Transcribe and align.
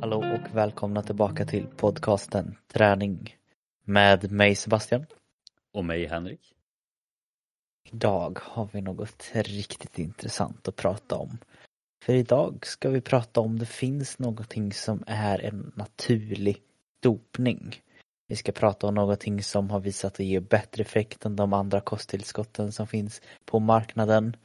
Hallå 0.00 0.16
och 0.16 0.56
välkomna 0.56 1.02
tillbaka 1.02 1.44
till 1.44 1.66
podcasten 1.66 2.56
Träning 2.72 3.36
med 3.84 4.32
mig 4.32 4.54
Sebastian. 4.54 5.06
Och 5.72 5.84
mig 5.84 6.06
Henrik. 6.06 6.54
Idag 7.92 8.38
har 8.42 8.68
vi 8.72 8.80
något 8.80 9.30
riktigt 9.34 9.98
intressant 9.98 10.68
att 10.68 10.76
prata 10.76 11.16
om. 11.16 11.38
För 12.04 12.14
idag 12.14 12.66
ska 12.66 12.90
vi 12.90 13.00
prata 13.00 13.40
om 13.40 13.58
det 13.58 13.66
finns 13.66 14.18
någonting 14.18 14.72
som 14.72 15.04
är 15.06 15.38
en 15.38 15.72
naturlig 15.74 16.62
dopning. 17.02 17.82
Vi 18.28 18.36
ska 18.36 18.52
prata 18.52 18.86
om 18.86 18.94
någonting 18.94 19.42
som 19.42 19.70
har 19.70 19.80
visat 19.80 20.12
att 20.12 20.26
ge 20.26 20.40
bättre 20.40 20.82
effekt 20.82 21.24
än 21.24 21.36
de 21.36 21.52
andra 21.52 21.80
kosttillskotten 21.80 22.72
som 22.72 22.86
finns 22.86 23.22
på 23.44 23.58
marknaden. 23.58 24.36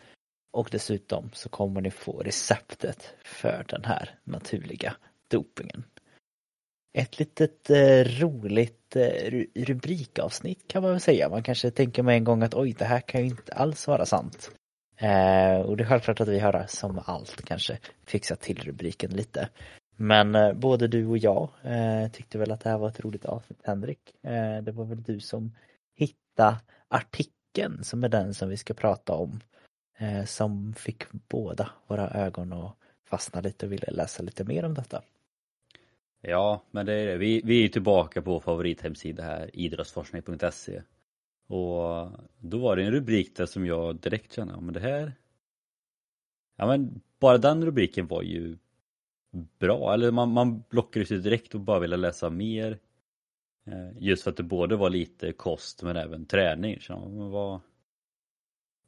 Och 0.53 0.69
dessutom 0.71 1.29
så 1.33 1.49
kommer 1.49 1.81
ni 1.81 1.91
få 1.91 2.19
receptet 2.19 3.13
för 3.23 3.65
den 3.69 3.83
här 3.85 4.19
naturliga 4.23 4.95
dopingen. 5.27 5.83
Ett 6.97 7.19
litet 7.19 7.69
eh, 7.69 8.03
roligt 8.03 8.95
eh, 8.95 9.43
rubrikavsnitt 9.55 10.67
kan 10.67 10.83
man 10.83 10.91
väl 10.91 11.01
säga. 11.01 11.29
Man 11.29 11.43
kanske 11.43 11.71
tänker 11.71 12.03
med 12.03 12.15
en 12.15 12.23
gång 12.23 12.43
att 12.43 12.53
oj, 12.53 12.75
det 12.79 12.85
här 12.85 13.01
kan 13.01 13.21
ju 13.21 13.27
inte 13.27 13.53
alls 13.53 13.87
vara 13.87 14.05
sant. 14.05 14.51
Eh, 14.97 15.61
och 15.61 15.77
det 15.77 15.83
är 15.83 15.87
självklart 15.87 16.21
att 16.21 16.27
vi 16.27 16.39
har 16.39 16.65
som 16.67 17.01
allt 17.05 17.45
kanske 17.45 17.79
fixat 18.05 18.41
till 18.41 18.59
rubriken 18.59 19.11
lite. 19.11 19.49
Men 19.95 20.35
eh, 20.35 20.53
både 20.53 20.87
du 20.87 21.05
och 21.07 21.17
jag 21.17 21.49
eh, 21.63 22.11
tyckte 22.11 22.37
väl 22.37 22.51
att 22.51 22.59
det 22.59 22.69
här 22.69 22.77
var 22.77 22.89
ett 22.89 22.99
roligt 22.99 23.25
avsnitt 23.25 23.59
Henrik. 23.63 24.15
Eh, 24.23 24.63
det 24.63 24.71
var 24.71 24.85
väl 24.85 25.03
du 25.03 25.19
som 25.19 25.55
hittade 25.95 26.57
artikeln 26.87 27.83
som 27.83 28.03
är 28.03 28.09
den 28.09 28.33
som 28.33 28.49
vi 28.49 28.57
ska 28.57 28.73
prata 28.73 29.13
om. 29.13 29.39
Eh, 29.97 30.25
som 30.25 30.73
fick 30.73 31.03
båda 31.11 31.69
våra 31.87 32.09
ögon 32.09 32.53
att 32.53 32.75
fastna 33.09 33.41
lite 33.41 33.65
och 33.65 33.71
ville 33.71 33.91
läsa 33.91 34.23
lite 34.23 34.43
mer 34.43 34.65
om 34.65 34.73
detta. 34.73 35.01
Ja, 36.21 36.63
men 36.71 36.85
det 36.85 36.93
är 36.93 37.05
det. 37.05 37.17
Vi, 37.17 37.41
vi 37.45 37.65
är 37.65 37.69
tillbaka 37.69 38.21
på 38.21 38.39
favorithemsida 38.39 39.23
här, 39.23 39.49
idrottsforskning.se. 39.53 40.81
Och 41.47 42.11
då 42.39 42.57
var 42.57 42.75
det 42.75 42.83
en 42.83 42.91
rubrik 42.91 43.35
där 43.35 43.45
som 43.45 43.65
jag 43.65 43.95
direkt 43.95 44.33
kände, 44.33 44.53
ja 44.53 44.59
men 44.59 44.73
det 44.73 44.79
här 44.79 45.13
Ja 46.55 46.67
men 46.67 47.01
bara 47.19 47.37
den 47.37 47.65
rubriken 47.65 48.07
var 48.07 48.21
ju 48.21 48.57
bra, 49.59 49.93
eller 49.93 50.11
man, 50.11 50.31
man 50.31 50.63
blockade 50.69 51.05
sig 51.05 51.19
direkt 51.19 51.55
och 51.55 51.61
bara 51.61 51.79
ville 51.79 51.97
läsa 51.97 52.29
mer. 52.29 52.79
Eh, 53.65 53.89
just 53.99 54.23
för 54.23 54.31
att 54.31 54.37
det 54.37 54.43
både 54.43 54.75
var 54.75 54.89
lite 54.89 55.31
kost 55.31 55.83
men 55.83 55.97
även 55.97 56.25
träning. 56.25 56.79
Så, 56.81 56.99
men 56.99 57.29
vad, 57.29 57.59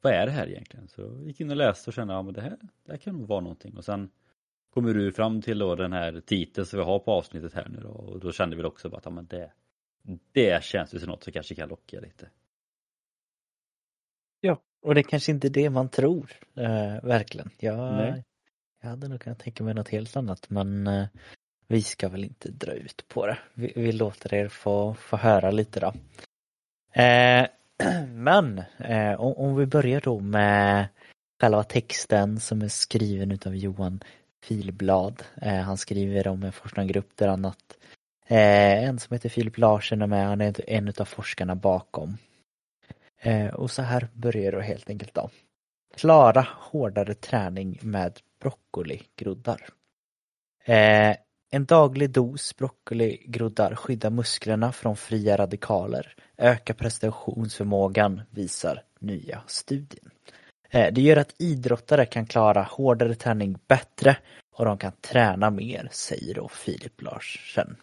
vad 0.02 0.14
är 0.14 0.26
det 0.26 0.32
här 0.32 0.48
egentligen? 0.48 0.88
Så 0.88 1.02
jag 1.02 1.28
gick 1.28 1.42
in 1.42 1.50
och 1.50 1.56
läste 1.56 1.90
och 1.90 1.94
kände, 1.94 2.14
ja 2.14 2.22
men 2.22 2.34
det 2.34 2.42
här, 2.42 2.58
det 2.86 2.92
här 2.92 2.98
kan 2.98 3.16
nog 3.16 3.28
vara 3.28 3.42
någonting. 3.42 3.78
Och 3.78 3.86
sen 3.86 4.10
kommer 4.70 4.94
du 4.94 5.12
fram 5.12 5.42
till 5.42 5.60
då 5.60 5.76
den 5.76 5.94
här 5.94 6.22
titeln 6.26 6.66
som 6.66 6.80
vi 6.80 6.86
har 6.86 7.00
på 7.00 7.12
avsnittet 7.12 7.54
här 7.54 7.70
nu 7.70 7.80
då. 7.80 7.90
Och 7.90 8.20
då 8.20 8.32
kände 8.32 8.56
vi 8.56 8.64
också 8.64 8.90
bara 8.90 8.98
att 8.98 9.06
ja, 9.06 9.12
men 9.12 9.26
det, 9.26 9.52
det 10.32 10.64
känns 10.64 10.94
ju 10.94 11.00
som 11.00 11.10
något 11.10 11.24
som 11.24 11.34
kanske 11.34 11.56
kan 11.56 11.70
locka 11.70 12.00
lite. 12.00 12.30
Och 14.86 14.96
det 14.96 15.02
är 15.02 15.04
kanske 15.04 15.32
inte 15.32 15.48
är 15.48 15.50
det 15.50 15.70
man 15.70 15.90
tror, 15.90 16.32
eh, 16.56 17.04
verkligen. 17.04 17.50
Jag, 17.60 18.24
jag 18.82 18.90
hade 18.90 19.08
nog 19.08 19.22
kunnat 19.22 19.40
tänka 19.40 19.64
mig 19.64 19.74
något 19.74 19.90
helt 19.90 20.16
annat 20.16 20.50
men 20.50 20.88
eh, 20.88 21.06
vi 21.68 21.82
ska 21.82 22.10
väl 22.10 22.24
inte 22.24 22.52
dra 22.52 22.72
ut 22.72 23.06
på 23.08 23.26
det. 23.28 23.38
Vi, 23.54 23.74
vi 23.76 23.92
låter 23.92 24.34
er 24.34 24.48
få, 24.48 24.94
få 24.94 25.18
höra 25.18 25.52
lite 25.52 25.80
då. 25.80 25.94
Eh, 27.02 27.48
men 28.08 28.62
eh, 28.78 29.22
om, 29.22 29.34
om, 29.34 29.56
vi 29.56 29.66
börjar 29.66 30.02
då 30.02 30.20
med 30.20 30.88
själva 31.42 31.64
texten 31.64 32.40
som 32.40 32.62
är 32.62 32.68
skriven 32.68 33.32
utav 33.32 33.56
Johan 33.56 34.00
Filblad. 34.44 35.24
Eh, 35.42 35.60
han 35.60 35.78
skriver 35.78 36.28
om 36.28 36.44
en 36.44 36.52
forskargrupp 36.52 37.10
där 37.16 37.28
annat 37.28 37.78
eh, 38.28 38.84
en 38.84 39.00
som 39.00 39.14
heter 39.14 39.30
Filip 39.30 39.58
Larsen 39.58 40.02
är 40.02 40.08
med, 40.08 40.28
han 40.28 40.42
är 40.42 40.70
en 40.70 40.88
utav 40.88 41.06
forskarna 41.06 41.56
bakom. 41.56 42.18
Eh, 43.26 43.54
och 43.54 43.72
så 43.72 43.82
här 43.82 44.08
börjar 44.14 44.52
du 44.52 44.62
helt 44.62 44.90
enkelt 44.90 45.14
då. 45.14 45.30
Klara 45.96 46.48
hårdare 46.60 47.14
träning 47.14 47.80
med 47.82 48.20
broccoligroddar. 48.42 49.70
Eh, 50.66 51.16
en 51.52 51.66
daglig 51.66 52.10
dos 52.10 52.56
broccoligroddar 52.56 53.76
skyddar 53.76 54.10
musklerna 54.10 54.72
från 54.72 54.96
fria 54.96 55.38
radikaler, 55.38 56.16
ökar 56.38 56.74
prestationsförmågan, 56.74 58.22
visar 58.30 58.84
nya 59.00 59.44
studien. 59.48 60.10
Eh, 60.70 60.94
det 60.94 61.02
gör 61.02 61.18
att 61.18 61.36
idrottare 61.42 62.06
kan 62.06 62.26
klara 62.26 62.64
hårdare 62.64 63.16
träning 63.16 63.58
bättre 63.68 64.18
och 64.56 64.66
de 64.66 64.78
kan 64.78 64.92
träna 65.02 65.50
mer, 65.50 65.90
säger 65.92 66.34
då 66.34 66.48
Filip 66.48 67.02
Larsen. 67.02 67.78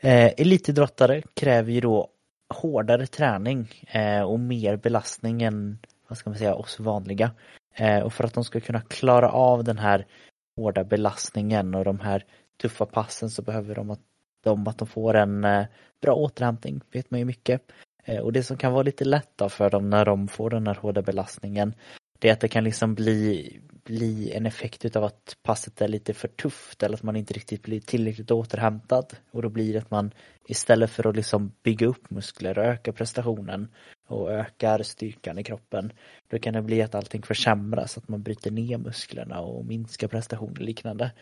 Eh, 0.00 0.32
elitidrottare 0.36 1.22
kräver 1.34 1.72
ju 1.72 1.80
då 1.80 2.10
hårdare 2.54 3.06
träning 3.06 3.68
eh, 3.86 4.22
och 4.22 4.40
mer 4.40 4.76
belastning 4.76 5.42
än 5.42 5.78
vad 6.08 6.18
ska 6.18 6.30
man 6.30 6.38
säga, 6.38 6.54
oss 6.54 6.80
vanliga. 6.80 7.30
Eh, 7.74 8.00
och 8.00 8.12
för 8.12 8.24
att 8.24 8.34
de 8.34 8.44
ska 8.44 8.60
kunna 8.60 8.80
klara 8.80 9.30
av 9.30 9.64
den 9.64 9.78
här 9.78 10.06
hårda 10.56 10.84
belastningen 10.84 11.74
och 11.74 11.84
de 11.84 12.00
här 12.00 12.24
tuffa 12.62 12.86
passen 12.86 13.30
så 13.30 13.42
behöver 13.42 13.74
de 13.74 13.90
att 13.90 14.00
de, 14.44 14.68
att 14.68 14.78
de 14.78 14.88
får 14.88 15.16
en 15.16 15.44
eh, 15.44 15.66
bra 16.02 16.14
återhämtning, 16.14 16.80
vet 16.92 17.10
man 17.10 17.20
ju 17.20 17.26
mycket. 17.26 17.62
Eh, 18.04 18.20
och 18.20 18.32
det 18.32 18.42
som 18.42 18.56
kan 18.56 18.72
vara 18.72 18.82
lite 18.82 19.04
lätt 19.04 19.30
då 19.36 19.48
för 19.48 19.70
dem 19.70 19.90
när 19.90 20.04
de 20.04 20.28
får 20.28 20.50
den 20.50 20.66
här 20.66 20.74
hårda 20.74 21.02
belastningen 21.02 21.74
det 22.18 22.28
är 22.28 22.32
att 22.32 22.40
det 22.40 22.48
kan 22.48 22.64
liksom 22.64 22.94
bli, 22.94 23.60
bli 23.86 24.32
en 24.32 24.46
effekt 24.46 24.84
utav 24.84 25.04
att 25.04 25.36
passet 25.42 25.80
är 25.80 25.88
lite 25.88 26.14
för 26.14 26.28
tufft 26.28 26.82
eller 26.82 26.96
att 26.96 27.02
man 27.02 27.16
inte 27.16 27.34
riktigt 27.34 27.62
blir 27.62 27.80
tillräckligt 27.80 28.30
återhämtad 28.30 29.12
och 29.30 29.42
då 29.42 29.48
blir 29.48 29.72
det 29.72 29.78
att 29.78 29.90
man 29.90 30.10
istället 30.46 30.90
för 30.90 31.08
att 31.08 31.16
liksom 31.16 31.52
bygga 31.62 31.86
upp 31.86 32.10
muskler 32.10 32.58
och 32.58 32.64
öka 32.64 32.92
prestationen 32.92 33.68
och 34.08 34.32
ökar 34.32 34.82
styrkan 34.82 35.38
i 35.38 35.44
kroppen 35.44 35.92
då 36.28 36.38
kan 36.38 36.54
det 36.54 36.62
bli 36.62 36.82
att 36.82 36.94
allting 36.94 37.22
försämras, 37.22 37.98
att 37.98 38.08
man 38.08 38.22
bryter 38.22 38.50
ner 38.50 38.78
musklerna 38.78 39.40
och 39.40 39.64
minskar 39.64 40.08
prestation 40.08 40.50
och 40.50 40.60
liknande. 40.60 41.12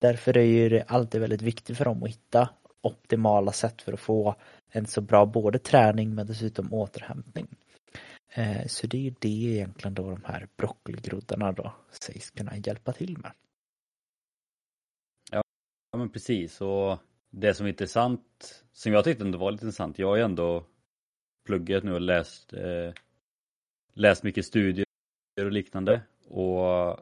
Därför 0.00 0.38
är 0.38 0.70
det 0.70 0.82
alltid 0.82 1.20
väldigt 1.20 1.42
viktigt 1.42 1.76
för 1.76 1.84
dem 1.84 2.02
att 2.02 2.08
hitta 2.08 2.48
optimala 2.82 3.52
sätt 3.52 3.82
för 3.82 3.92
att 3.92 4.00
få 4.00 4.34
en 4.70 4.86
så 4.86 5.00
bra 5.00 5.26
både 5.26 5.58
träning 5.58 6.14
men 6.14 6.26
dessutom 6.26 6.72
återhämtning. 6.72 7.46
Eh, 8.34 8.66
så 8.66 8.86
det 8.86 8.96
är 8.96 9.02
ju 9.02 9.14
det 9.18 9.28
egentligen 9.28 9.94
då 9.94 10.10
de 10.10 10.24
här 10.24 10.48
broccoligroddarna 10.56 11.52
då 11.52 11.74
sägs 11.90 12.30
kunna 12.30 12.56
hjälpa 12.56 12.92
till 12.92 13.18
med. 13.18 13.32
Ja, 15.30 15.42
men 15.96 16.10
precis 16.10 16.60
och 16.60 16.98
det 17.30 17.54
som 17.54 17.66
är 17.66 17.70
intressant, 17.70 18.64
som 18.72 18.92
jag 18.92 19.04
tyckte 19.04 19.24
ändå 19.24 19.38
var 19.38 19.52
lite 19.52 19.64
intressant, 19.64 19.98
jag 19.98 20.08
har 20.08 20.16
ju 20.16 20.22
ändå 20.22 20.66
pluggat 21.46 21.84
nu 21.84 21.92
och 21.94 22.00
läst, 22.00 22.52
eh, 22.52 22.92
läst 23.94 24.22
mycket 24.22 24.46
studier 24.46 24.86
och 25.40 25.52
liknande 25.52 26.02
och 26.28 26.98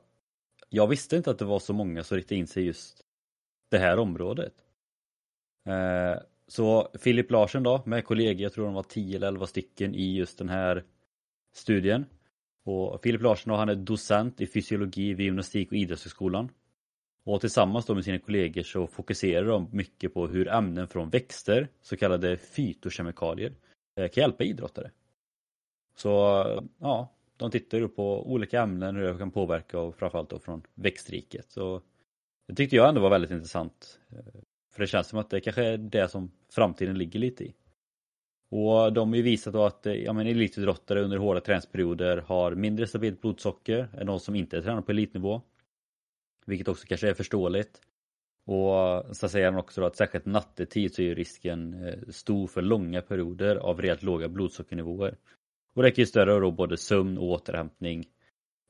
jag 0.68 0.86
visste 0.86 1.16
inte 1.16 1.30
att 1.30 1.38
det 1.38 1.44
var 1.44 1.58
så 1.58 1.72
många 1.72 2.04
som 2.04 2.16
riktade 2.16 2.38
in 2.38 2.46
sig 2.46 2.64
just 2.64 3.04
det 3.68 3.78
här 3.78 3.98
området. 3.98 4.54
Eh, 5.68 6.22
så 6.46 6.90
Filip 7.00 7.30
Larsen 7.30 7.62
då 7.62 7.82
med 7.86 8.04
kollegor, 8.04 8.42
jag 8.42 8.52
tror 8.52 8.64
de 8.64 8.74
var 8.74 8.82
10 8.82 9.16
eller 9.16 9.28
11 9.28 9.46
stycken 9.46 9.94
i 9.94 10.16
just 10.16 10.38
den 10.38 10.48
här 10.48 10.84
studien. 11.52 12.04
Och 12.64 13.02
Filip 13.02 13.22
Larsson 13.22 13.58
han 13.58 13.68
är 13.68 13.74
docent 13.74 14.40
i 14.40 14.46
fysiologi 14.46 15.14
vid 15.14 15.26
gymnastik 15.26 15.72
och 15.72 15.76
idrottshögskolan. 15.76 16.48
Och 17.24 17.40
tillsammans 17.40 17.86
då 17.86 17.94
med 17.94 18.04
sina 18.04 18.18
kollegor 18.18 18.62
så 18.62 18.86
fokuserar 18.86 19.46
de 19.46 19.68
mycket 19.72 20.14
på 20.14 20.26
hur 20.26 20.48
ämnen 20.48 20.88
från 20.88 21.10
växter, 21.10 21.68
så 21.82 21.96
kallade 21.96 22.36
fytokemikalier, 22.36 23.52
eh, 23.96 24.08
kan 24.08 24.22
hjälpa 24.22 24.44
idrottare. 24.44 24.90
Så 25.96 26.10
ja, 26.78 27.14
de 27.36 27.50
tittar 27.50 27.78
ju 27.78 27.88
på 27.88 28.32
olika 28.32 28.62
ämnen, 28.62 28.96
hur 28.96 29.12
det 29.12 29.18
kan 29.18 29.30
påverka 29.30 29.80
och 29.80 29.96
framförallt 29.96 30.30
då 30.30 30.38
från 30.38 30.62
växtriket. 30.74 31.50
Så 31.50 31.82
det 32.48 32.54
tyckte 32.54 32.76
jag 32.76 32.88
ändå 32.88 33.00
var 33.00 33.10
väldigt 33.10 33.30
intressant. 33.30 33.98
Eh, 34.10 34.40
för 34.72 34.80
det 34.80 34.86
känns 34.86 35.08
som 35.08 35.18
att 35.18 35.30
det 35.30 35.40
kanske 35.40 35.64
är 35.64 35.78
det 35.78 36.08
som 36.08 36.30
framtiden 36.50 36.98
ligger 36.98 37.20
lite 37.20 37.44
i. 37.44 37.54
Och 38.50 38.92
de 38.92 39.08
har 39.08 39.16
ju 39.16 39.22
visat 39.22 39.52
då 39.52 39.64
att 39.64 39.86
eh, 39.86 39.94
ja, 39.94 40.12
men 40.12 40.26
elitidrottare 40.26 41.02
under 41.02 41.16
hårda 41.16 41.40
träningsperioder 41.40 42.16
har 42.16 42.54
mindre 42.54 42.86
stabilt 42.86 43.20
blodsocker 43.20 43.88
än 43.98 44.06
de 44.06 44.20
som 44.20 44.34
inte 44.34 44.62
tränar 44.62 44.82
på 44.82 44.92
elitnivå. 44.92 45.42
Vilket 46.46 46.68
också 46.68 46.86
kanske 46.86 47.08
är 47.08 47.14
förståeligt. 47.14 47.80
Och 48.44 49.16
så 49.16 49.28
säger 49.28 49.50
han 49.50 49.60
också 49.60 49.80
då 49.80 49.86
att 49.86 49.96
särskilt 49.96 50.26
nattetid 50.26 50.94
så 50.94 51.02
är 51.02 51.14
risken 51.14 51.84
eh, 51.84 52.08
stor 52.08 52.46
för 52.46 52.62
långa 52.62 53.02
perioder 53.02 53.56
av 53.56 53.80
rejält 53.80 54.02
låga 54.02 54.28
blodsockernivåer. 54.28 55.16
Och 55.74 55.82
det 55.82 55.90
kan 55.90 56.02
ju 56.02 56.06
störa 56.06 56.38
då 56.38 56.50
både 56.50 56.76
sömn 56.76 57.18
och 57.18 57.24
återhämtning. 57.24 58.04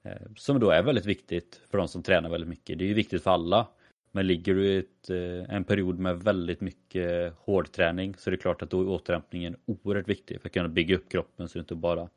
Eh, 0.04 0.26
som 0.36 0.60
då 0.60 0.70
är 0.70 0.82
väldigt 0.82 1.06
viktigt 1.06 1.60
för 1.70 1.78
de 1.78 1.88
som 1.88 2.02
tränar 2.02 2.30
väldigt 2.30 2.48
mycket. 2.48 2.78
Det 2.78 2.84
är 2.84 2.88
ju 2.88 2.94
viktigt 2.94 3.22
för 3.22 3.30
alla. 3.30 3.68
Men 4.12 4.26
ligger 4.26 4.54
du 4.54 4.66
i 4.66 4.78
ett, 4.78 5.10
eh, 5.10 5.54
en 5.54 5.64
period 5.64 5.98
med 5.98 6.22
väldigt 6.22 6.60
mycket 6.60 7.34
hårdträning 7.36 8.14
så 8.16 8.30
är 8.30 8.32
det 8.32 8.36
klart 8.36 8.62
att 8.62 8.70
då 8.70 8.80
är 8.80 8.88
återhämtningen 8.88 9.56
oerhört 9.66 10.08
viktig 10.08 10.40
för 10.40 10.48
att 10.48 10.52
kunna 10.52 10.68
bygga 10.68 10.96
upp 10.96 11.08
kroppen 11.08 11.48
så 11.48 11.58
du 11.58 11.60
inte 11.60 11.74
bara 11.74 12.08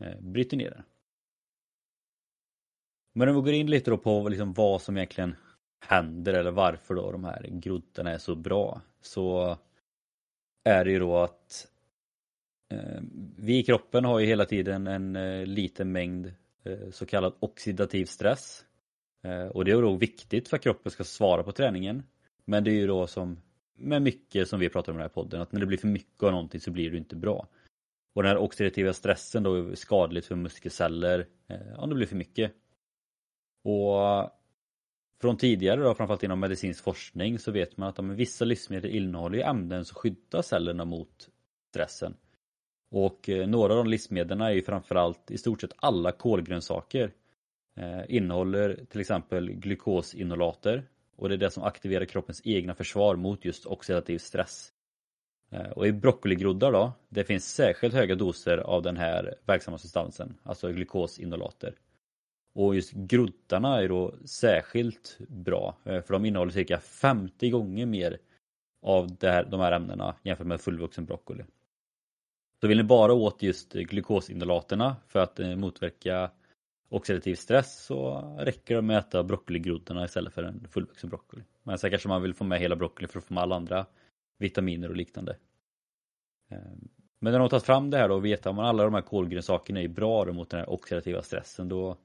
eh, 0.00 0.20
bryter 0.20 0.56
ner 0.56 0.70
den. 0.70 0.82
Men 3.14 3.28
om 3.28 3.34
vi 3.34 3.40
går 3.40 3.52
in 3.52 3.70
lite 3.70 3.90
då 3.90 3.98
på 3.98 4.28
liksom 4.28 4.52
vad 4.52 4.82
som 4.82 4.96
egentligen 4.96 5.36
händer 5.80 6.34
eller 6.34 6.50
varför 6.50 6.94
då 6.94 7.12
de 7.12 7.24
här 7.24 7.46
groddarna 7.50 8.10
är 8.10 8.18
så 8.18 8.34
bra 8.34 8.80
så 9.00 9.58
är 10.64 10.84
det 10.84 10.90
ju 10.90 10.98
då 10.98 11.16
att 11.16 11.68
eh, 12.72 13.00
vi 13.38 13.58
i 13.58 13.62
kroppen 13.62 14.04
har 14.04 14.18
ju 14.18 14.26
hela 14.26 14.44
tiden 14.44 14.86
en 14.86 15.44
liten 15.54 15.92
mängd 15.92 16.32
så 16.90 17.06
kallad 17.06 17.34
oxidativ 17.40 18.04
stress. 18.04 18.64
Eh, 19.22 19.46
och 19.46 19.64
det 19.64 19.70
är 19.70 19.82
då 19.82 19.96
viktigt 19.96 20.48
för 20.48 20.56
att 20.56 20.62
kroppen 20.62 20.92
ska 20.92 21.04
svara 21.04 21.42
på 21.42 21.52
träningen. 21.52 22.02
Men 22.44 22.64
det 22.64 22.70
är 22.70 22.74
ju 22.74 22.86
då 22.86 23.06
som 23.06 23.40
med 23.74 24.02
mycket 24.02 24.48
som 24.48 24.60
vi 24.60 24.68
pratar 24.68 24.92
om 24.92 24.98
i 24.98 25.00
den 25.00 25.08
här 25.08 25.14
podden, 25.14 25.40
att 25.40 25.52
när 25.52 25.60
det 25.60 25.66
blir 25.66 25.78
för 25.78 25.88
mycket 25.88 26.22
av 26.22 26.32
någonting 26.32 26.60
så 26.60 26.70
blir 26.70 26.90
det 26.90 26.96
inte 26.96 27.16
bra. 27.16 27.46
Och 28.14 28.22
den 28.22 28.30
här 28.30 28.38
oxidativa 28.38 28.92
stressen 28.92 29.42
då 29.42 29.54
är 29.54 29.74
skadligt 29.74 30.26
för 30.26 30.34
muskelceller 30.34 31.26
eh, 31.48 31.78
om 31.78 31.88
det 31.88 31.94
blir 31.94 32.06
för 32.06 32.16
mycket. 32.16 32.52
Och 33.64 34.30
från 35.20 35.36
tidigare 35.36 35.80
då, 35.80 35.94
framförallt 35.94 36.22
inom 36.22 36.40
medicinsk 36.40 36.84
forskning, 36.84 37.38
så 37.38 37.50
vet 37.50 37.76
man 37.76 37.88
att 37.88 37.98
om 37.98 38.16
vissa 38.16 38.44
livsmedel 38.44 38.90
innehåller 38.90 39.38
ämnen 39.38 39.84
som 39.84 39.94
skyddar 39.94 40.42
cellerna 40.42 40.84
mot 40.84 41.28
stressen. 41.70 42.14
Och 42.90 43.28
eh, 43.28 43.48
några 43.48 43.72
av 43.72 43.84
de 43.84 43.90
livsmedlen 43.90 44.40
är 44.40 44.50
ju 44.50 44.62
framförallt 44.62 45.30
i 45.30 45.38
stort 45.38 45.60
sett 45.60 45.72
alla 45.76 46.12
kolgrönsaker. 46.12 47.12
Eh, 47.74 48.02
innehåller 48.08 48.84
till 48.88 49.00
exempel 49.00 49.52
glukosinolater 49.52 50.88
och 51.16 51.28
det 51.28 51.34
är 51.34 51.38
det 51.38 51.50
som 51.50 51.62
aktiverar 51.62 52.04
kroppens 52.04 52.40
egna 52.44 52.74
försvar 52.74 53.16
mot 53.16 53.44
just 53.44 53.66
oxidativ 53.66 54.18
stress. 54.18 54.72
Eh, 55.50 55.70
och 55.70 55.86
i 55.86 55.92
broccoligroddar 55.92 56.72
då, 56.72 56.92
det 57.08 57.24
finns 57.24 57.54
särskilt 57.54 57.94
höga 57.94 58.14
doser 58.14 58.58
av 58.58 58.82
den 58.82 58.96
här 58.96 59.34
verksamma 59.46 59.78
substansen, 59.78 60.38
alltså 60.42 60.72
glukosinolater. 60.72 61.74
Och 62.54 62.74
just 62.74 62.92
groddarna 62.92 63.82
är 63.82 63.88
då 63.88 64.14
särskilt 64.24 65.18
bra 65.28 65.76
eh, 65.84 66.02
för 66.02 66.12
de 66.12 66.24
innehåller 66.24 66.52
cirka 66.52 66.80
50 66.80 67.50
gånger 67.50 67.86
mer 67.86 68.18
av 68.82 69.16
här, 69.22 69.44
de 69.44 69.60
här 69.60 69.72
ämnena 69.72 70.14
jämfört 70.22 70.46
med 70.46 70.60
fullvuxen 70.60 71.04
broccoli. 71.04 71.44
Så 72.60 72.66
vill 72.68 72.78
ni 72.78 72.84
bara 72.84 73.12
åt 73.12 73.42
just 73.42 73.72
glukosinolaterna 73.72 74.96
för 75.08 75.18
att 75.18 75.40
eh, 75.40 75.56
motverka 75.56 76.30
oxidativ 76.92 77.34
stress 77.34 77.84
så 77.84 78.20
räcker 78.38 78.74
det 78.74 78.82
med 78.82 78.98
att 78.98 79.08
äta 79.08 79.22
broccoligroddarna 79.22 80.04
istället 80.04 80.32
för 80.32 80.42
en 80.42 80.68
fullvuxen 80.68 81.10
broccoli. 81.10 81.42
Men 81.62 81.78
sen 81.78 81.90
kanske 81.90 82.08
man 82.08 82.22
vill 82.22 82.34
få 82.34 82.44
med 82.44 82.60
hela 82.60 82.76
broccoli 82.76 83.08
för 83.08 83.18
att 83.18 83.24
få 83.24 83.34
med 83.34 83.42
alla 83.42 83.56
andra 83.56 83.86
vitaminer 84.38 84.88
och 84.88 84.96
liknande. 84.96 85.36
Ehm, 86.50 86.88
men 87.18 87.32
när 87.32 87.38
de 87.38 87.42
har 87.42 87.48
tagit 87.48 87.64
fram 87.64 87.90
det 87.90 87.98
här 87.98 88.08
då 88.08 88.14
och 88.14 88.24
vet 88.24 88.46
att 88.46 88.58
alla 88.58 88.84
de 88.84 88.94
här 88.94 89.02
kolgrönsakerna 89.02 89.80
är 89.80 89.88
bra 89.88 90.32
mot 90.32 90.50
den 90.50 90.60
här 90.60 90.70
oxidativa 90.70 91.22
stressen 91.22 91.68
då 91.68 91.96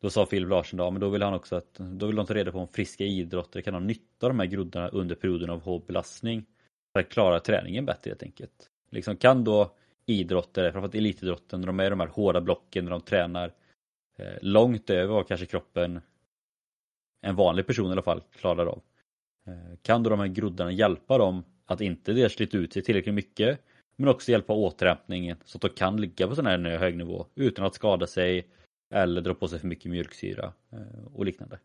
då 0.00 0.10
sa 0.10 0.26
Philip 0.26 0.48
Larsson 0.48 0.76
då, 0.76 0.90
men 0.90 1.00
då 1.00 1.08
vill 1.08 1.22
han 1.22 1.34
också 1.34 1.56
att 1.56 1.74
då 1.74 2.06
vill 2.06 2.16
de 2.16 2.26
ta 2.26 2.34
reda 2.34 2.52
på 2.52 2.58
om 2.58 2.68
friska 2.68 3.04
idrottare 3.04 3.62
kan 3.62 3.74
ha 3.74 3.80
nytta 3.80 4.26
av 4.26 4.30
de 4.30 4.38
här 4.38 4.46
groddarna 4.46 4.88
under 4.88 5.14
perioden 5.14 5.50
av 5.50 5.60
hård 5.60 5.86
belastning 5.86 6.46
för 6.92 7.00
att 7.00 7.08
klara 7.08 7.40
träningen 7.40 7.84
bättre 7.84 8.10
helt 8.10 8.22
enkelt. 8.22 8.70
Liksom 8.90 9.16
kan 9.16 9.44
då 9.44 9.76
idrottare, 10.06 10.72
framförallt 10.72 10.94
elitidrotten, 10.94 11.60
när 11.60 11.66
de 11.66 11.80
är 11.80 11.86
i 11.86 11.90
de 11.90 12.00
här 12.00 12.06
hårda 12.06 12.40
blocken, 12.40 12.84
när 12.84 12.90
de 12.90 13.00
tränar 13.00 13.52
långt 14.42 14.90
över 14.90 15.14
vad 15.14 15.28
kanske 15.28 15.46
kroppen 15.46 16.00
en 17.20 17.36
vanlig 17.36 17.66
person 17.66 17.88
i 17.88 17.92
alla 17.92 18.02
fall 18.02 18.22
klarar 18.32 18.66
av. 18.66 18.82
Eh, 19.46 19.76
kan 19.82 20.02
då 20.02 20.10
de 20.10 20.20
här 20.20 20.26
groddarna 20.26 20.72
hjälpa 20.72 21.18
dem 21.18 21.44
att 21.66 21.80
inte 21.80 22.12
dels 22.12 22.32
slita 22.32 22.56
ut 22.56 22.72
sig 22.72 22.82
tillräckligt 22.82 23.14
mycket 23.14 23.60
men 23.96 24.08
också 24.08 24.30
hjälpa 24.30 24.52
återhämtningen 24.52 25.36
så 25.44 25.58
att 25.58 25.62
de 25.62 25.68
kan 25.68 26.00
ligga 26.00 26.28
på 26.28 26.34
sån 26.34 26.46
här 26.46 26.78
hög 26.78 26.96
nivå 26.96 27.26
utan 27.34 27.64
att 27.64 27.74
skada 27.74 28.06
sig 28.06 28.48
eller 28.94 29.20
dra 29.20 29.34
på 29.34 29.48
sig 29.48 29.58
för 29.58 29.66
mycket 29.66 29.90
mjölksyra 29.90 30.52
eh, 30.72 31.04
och 31.14 31.24
liknande. 31.24 31.58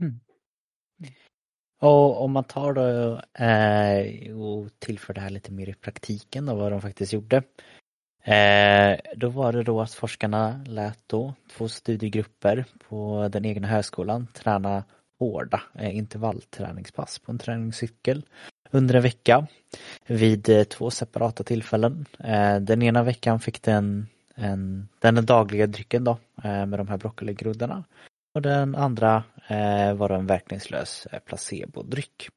Mm. 0.00 0.20
Och 1.80 2.22
om 2.22 2.32
man 2.32 2.44
tar 2.44 2.72
då 2.72 3.20
eh, 3.44 4.36
och 4.40 4.78
tillför 4.78 5.14
det 5.14 5.20
här 5.20 5.30
lite 5.30 5.52
mer 5.52 5.68
i 5.68 5.74
praktiken 5.74 6.46
då 6.46 6.54
vad 6.54 6.72
de 6.72 6.80
faktiskt 6.80 7.12
gjorde. 7.12 7.42
Eh, 8.24 8.98
då 9.16 9.28
var 9.28 9.52
det 9.52 9.62
då 9.62 9.80
att 9.80 9.94
forskarna 9.94 10.64
lät 10.66 10.98
då 11.06 11.34
två 11.56 11.68
studiegrupper 11.68 12.64
på 12.88 13.28
den 13.32 13.44
egna 13.44 13.68
högskolan 13.68 14.26
träna 14.32 14.84
hårda 15.18 15.62
eh, 15.74 15.96
intervallträningspass 15.96 17.18
på 17.18 17.32
en 17.32 17.38
träningscykel 17.38 18.22
under 18.70 18.94
en 18.94 19.02
vecka 19.02 19.46
vid 20.06 20.48
eh, 20.48 20.64
två 20.64 20.90
separata 20.90 21.44
tillfällen. 21.44 22.06
Eh, 22.18 22.56
den 22.56 22.82
ena 22.82 23.02
veckan 23.02 23.40
fick 23.40 23.62
den 23.62 24.06
en, 24.34 24.88
den 24.98 25.26
dagliga 25.26 25.66
drycken 25.66 26.04
då 26.04 26.18
eh, 26.44 26.66
med 26.66 26.78
de 26.78 26.88
här 26.88 26.96
broccoligroddarna 26.96 27.84
och 28.34 28.42
den 28.42 28.74
andra 28.74 29.24
eh, 29.46 29.94
var 29.94 30.10
en 30.10 30.26
verkningslös 30.26 31.06
placebodryck. 31.24 32.28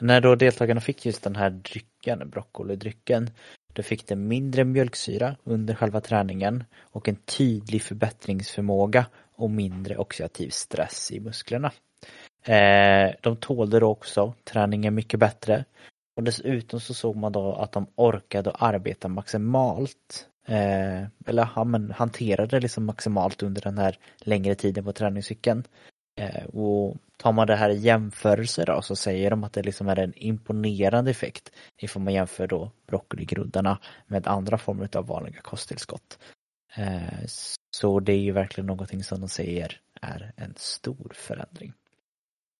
När 0.00 0.20
då 0.20 0.34
deltagarna 0.34 0.80
fick 0.80 1.06
just 1.06 1.22
den 1.22 1.36
här 1.36 1.50
drycken, 1.50 2.30
broccolidrycken, 2.30 3.30
då 3.72 3.82
fick 3.82 4.06
den 4.06 4.28
mindre 4.28 4.64
mjölksyra 4.64 5.36
under 5.44 5.74
själva 5.74 6.00
träningen 6.00 6.64
och 6.80 7.08
en 7.08 7.16
tydlig 7.16 7.82
förbättringsförmåga 7.82 9.06
och 9.34 9.50
mindre 9.50 9.96
oxidativ 9.96 10.50
stress 10.50 11.10
i 11.12 11.20
musklerna. 11.20 11.72
Eh, 12.44 13.14
de 13.20 13.36
tålde 13.36 13.80
då 13.80 13.86
också 13.86 14.34
träningen 14.44 14.94
mycket 14.94 15.20
bättre 15.20 15.64
och 16.16 16.24
dessutom 16.24 16.80
så 16.80 16.94
såg 16.94 17.16
man 17.16 17.32
då 17.32 17.52
att 17.54 17.72
de 17.72 17.86
orkade 17.94 18.50
arbeta 18.50 19.08
maximalt 19.08 20.28
eh, 20.46 21.02
eller 21.26 21.48
ja, 21.56 21.64
men 21.64 21.90
hanterade 21.90 22.60
liksom 22.60 22.84
maximalt 22.84 23.42
under 23.42 23.62
den 23.62 23.78
här 23.78 23.98
längre 24.18 24.54
tiden 24.54 24.84
på 24.84 24.92
träningscykeln. 24.92 25.64
Eh, 26.18 26.44
och 26.44 26.96
tar 27.16 27.32
man 27.32 27.46
det 27.46 27.56
här 27.56 27.70
i 27.70 27.78
jämförelse 27.78 28.64
då 28.64 28.82
så 28.82 28.96
säger 28.96 29.30
de 29.30 29.44
att 29.44 29.52
det 29.52 29.62
liksom 29.62 29.88
är 29.88 29.98
en 29.98 30.12
imponerande 30.16 31.10
effekt 31.10 31.52
ifall 31.76 32.02
man 32.02 32.14
jämför 32.14 32.46
då 32.46 32.70
broccoligroddarna 32.86 33.78
med 34.06 34.26
andra 34.26 34.58
former 34.58 34.96
av 34.96 35.06
vanliga 35.06 35.40
kosttillskott. 35.40 36.18
Eh, 36.76 37.24
så 37.70 38.00
det 38.00 38.12
är 38.12 38.20
ju 38.20 38.32
verkligen 38.32 38.66
någonting 38.66 39.04
som 39.04 39.20
de 39.20 39.28
säger 39.28 39.80
är 40.02 40.32
en 40.36 40.54
stor 40.56 41.12
förändring. 41.14 41.72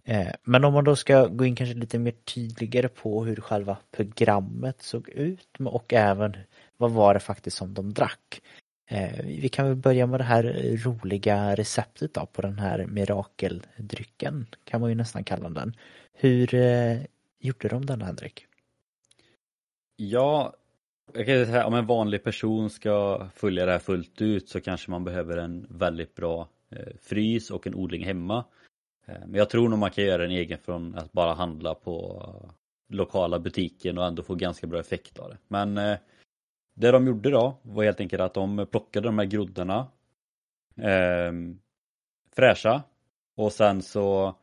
Eh, 0.04 0.32
men 0.44 0.64
om 0.64 0.72
man 0.72 0.84
då 0.84 0.96
ska 0.96 1.26
gå 1.26 1.44
in 1.44 1.56
kanske 1.56 1.74
lite 1.74 1.98
mer 1.98 2.14
tydligare 2.34 2.88
på 2.88 3.24
hur 3.24 3.36
själva 3.36 3.76
programmet 3.90 4.82
såg 4.82 5.08
ut 5.08 5.56
och 5.60 5.92
även 5.92 6.36
vad 6.76 6.90
var 6.90 7.14
det 7.14 7.20
faktiskt 7.20 7.56
som 7.56 7.74
de 7.74 7.94
drack. 7.94 8.42
Eh, 8.90 9.24
vi 9.24 9.48
kan 9.48 9.66
väl 9.66 9.76
börja 9.76 10.06
med 10.06 10.20
det 10.20 10.24
här 10.24 10.76
roliga 10.84 11.54
receptet 11.54 12.14
då 12.14 12.26
på 12.26 12.42
den 12.42 12.58
här 12.58 12.86
mirakeldrycken 12.86 14.46
kan 14.64 14.80
man 14.80 14.90
ju 14.90 14.96
nästan 14.96 15.24
kalla 15.24 15.48
den. 15.48 15.76
Hur 16.12 16.54
eh, 16.54 16.98
gjorde 17.38 17.68
de 17.68 17.86
den 17.86 18.02
Henrik? 18.02 18.46
Ja, 19.96 20.54
jag 21.12 21.26
kan 21.26 21.46
säga 21.46 21.66
om 21.66 21.74
en 21.74 21.86
vanlig 21.86 22.24
person 22.24 22.70
ska 22.70 23.26
följa 23.34 23.66
det 23.66 23.72
här 23.72 23.78
fullt 23.78 24.20
ut 24.22 24.48
så 24.48 24.60
kanske 24.60 24.90
man 24.90 25.04
behöver 25.04 25.36
en 25.36 25.66
väldigt 25.70 26.14
bra 26.14 26.48
eh, 26.70 26.96
frys 27.02 27.50
och 27.50 27.66
en 27.66 27.74
odling 27.74 28.04
hemma. 28.04 28.44
Eh, 29.06 29.20
men 29.26 29.34
jag 29.34 29.50
tror 29.50 29.68
nog 29.68 29.78
man 29.78 29.90
kan 29.90 30.04
göra 30.04 30.24
en 30.24 30.30
egen 30.30 30.58
från 30.58 30.94
att 30.94 31.12
bara 31.12 31.34
handla 31.34 31.74
på 31.74 32.22
eh, 32.44 32.50
lokala 32.96 33.38
butiken 33.38 33.98
och 33.98 34.06
ändå 34.06 34.22
få 34.22 34.34
ganska 34.34 34.66
bra 34.66 34.80
effekt 34.80 35.18
av 35.18 35.30
det. 35.30 35.38
Men 35.48 35.78
eh, 35.78 35.98
det 36.78 36.90
de 36.90 37.06
gjorde 37.06 37.30
då 37.30 37.56
var 37.62 37.84
helt 37.84 38.00
enkelt 38.00 38.22
att 38.22 38.34
de 38.34 38.66
plockade 38.70 39.08
de 39.08 39.18
här 39.18 39.26
groddarna 39.26 39.86
eh, 40.76 41.32
fräscha 42.36 42.82
och 43.36 43.52
sen 43.52 43.82
så 43.82 44.34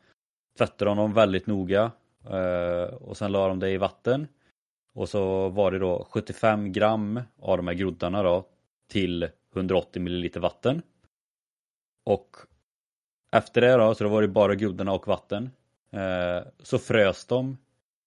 tvättade 0.58 0.92
de 0.92 0.98
dem 0.98 1.14
väldigt 1.14 1.48
noga 1.48 1.92
eh, 2.30 2.94
och 2.94 3.18
sen 3.18 3.32
la 3.32 3.48
de 3.48 3.60
det 3.60 3.72
i 3.72 3.78
vatten 3.78 4.28
och 4.94 5.10
så 5.10 5.50
var 5.50 5.72
det 5.72 5.80
då 5.80 6.08
75 6.10 6.72
gram 6.72 7.22
av 7.40 7.58
de 7.58 7.68
här 7.68 7.74
groddarna 7.74 8.24
då 8.24 8.46
till 8.88 9.30
180 9.56 10.02
milliliter 10.02 10.40
vatten. 10.40 10.82
Och 12.06 12.38
efter 13.32 13.62
det 13.62 13.74
då, 13.74 13.96
så 13.96 14.04
då 14.04 14.10
var 14.10 14.22
det 14.22 14.28
bara 14.28 14.56
groddarna 14.56 14.94
och 14.94 15.08
vatten. 15.08 15.50
Eh, 15.92 16.48
så 16.60 16.78
frös 16.78 17.26
de 17.26 17.58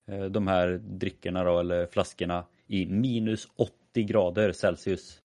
eh, 0.07 0.25
de 0.25 0.47
här 0.47 0.69
drickorna 0.85 1.45
då, 1.45 1.59
eller 1.59 1.87
flaskorna 1.87 2.45
i 2.67 2.87
minus 2.87 3.49
80 3.57 3.75
grader 4.03 4.53
Celsius. 4.53 5.23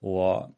Och 0.00 0.50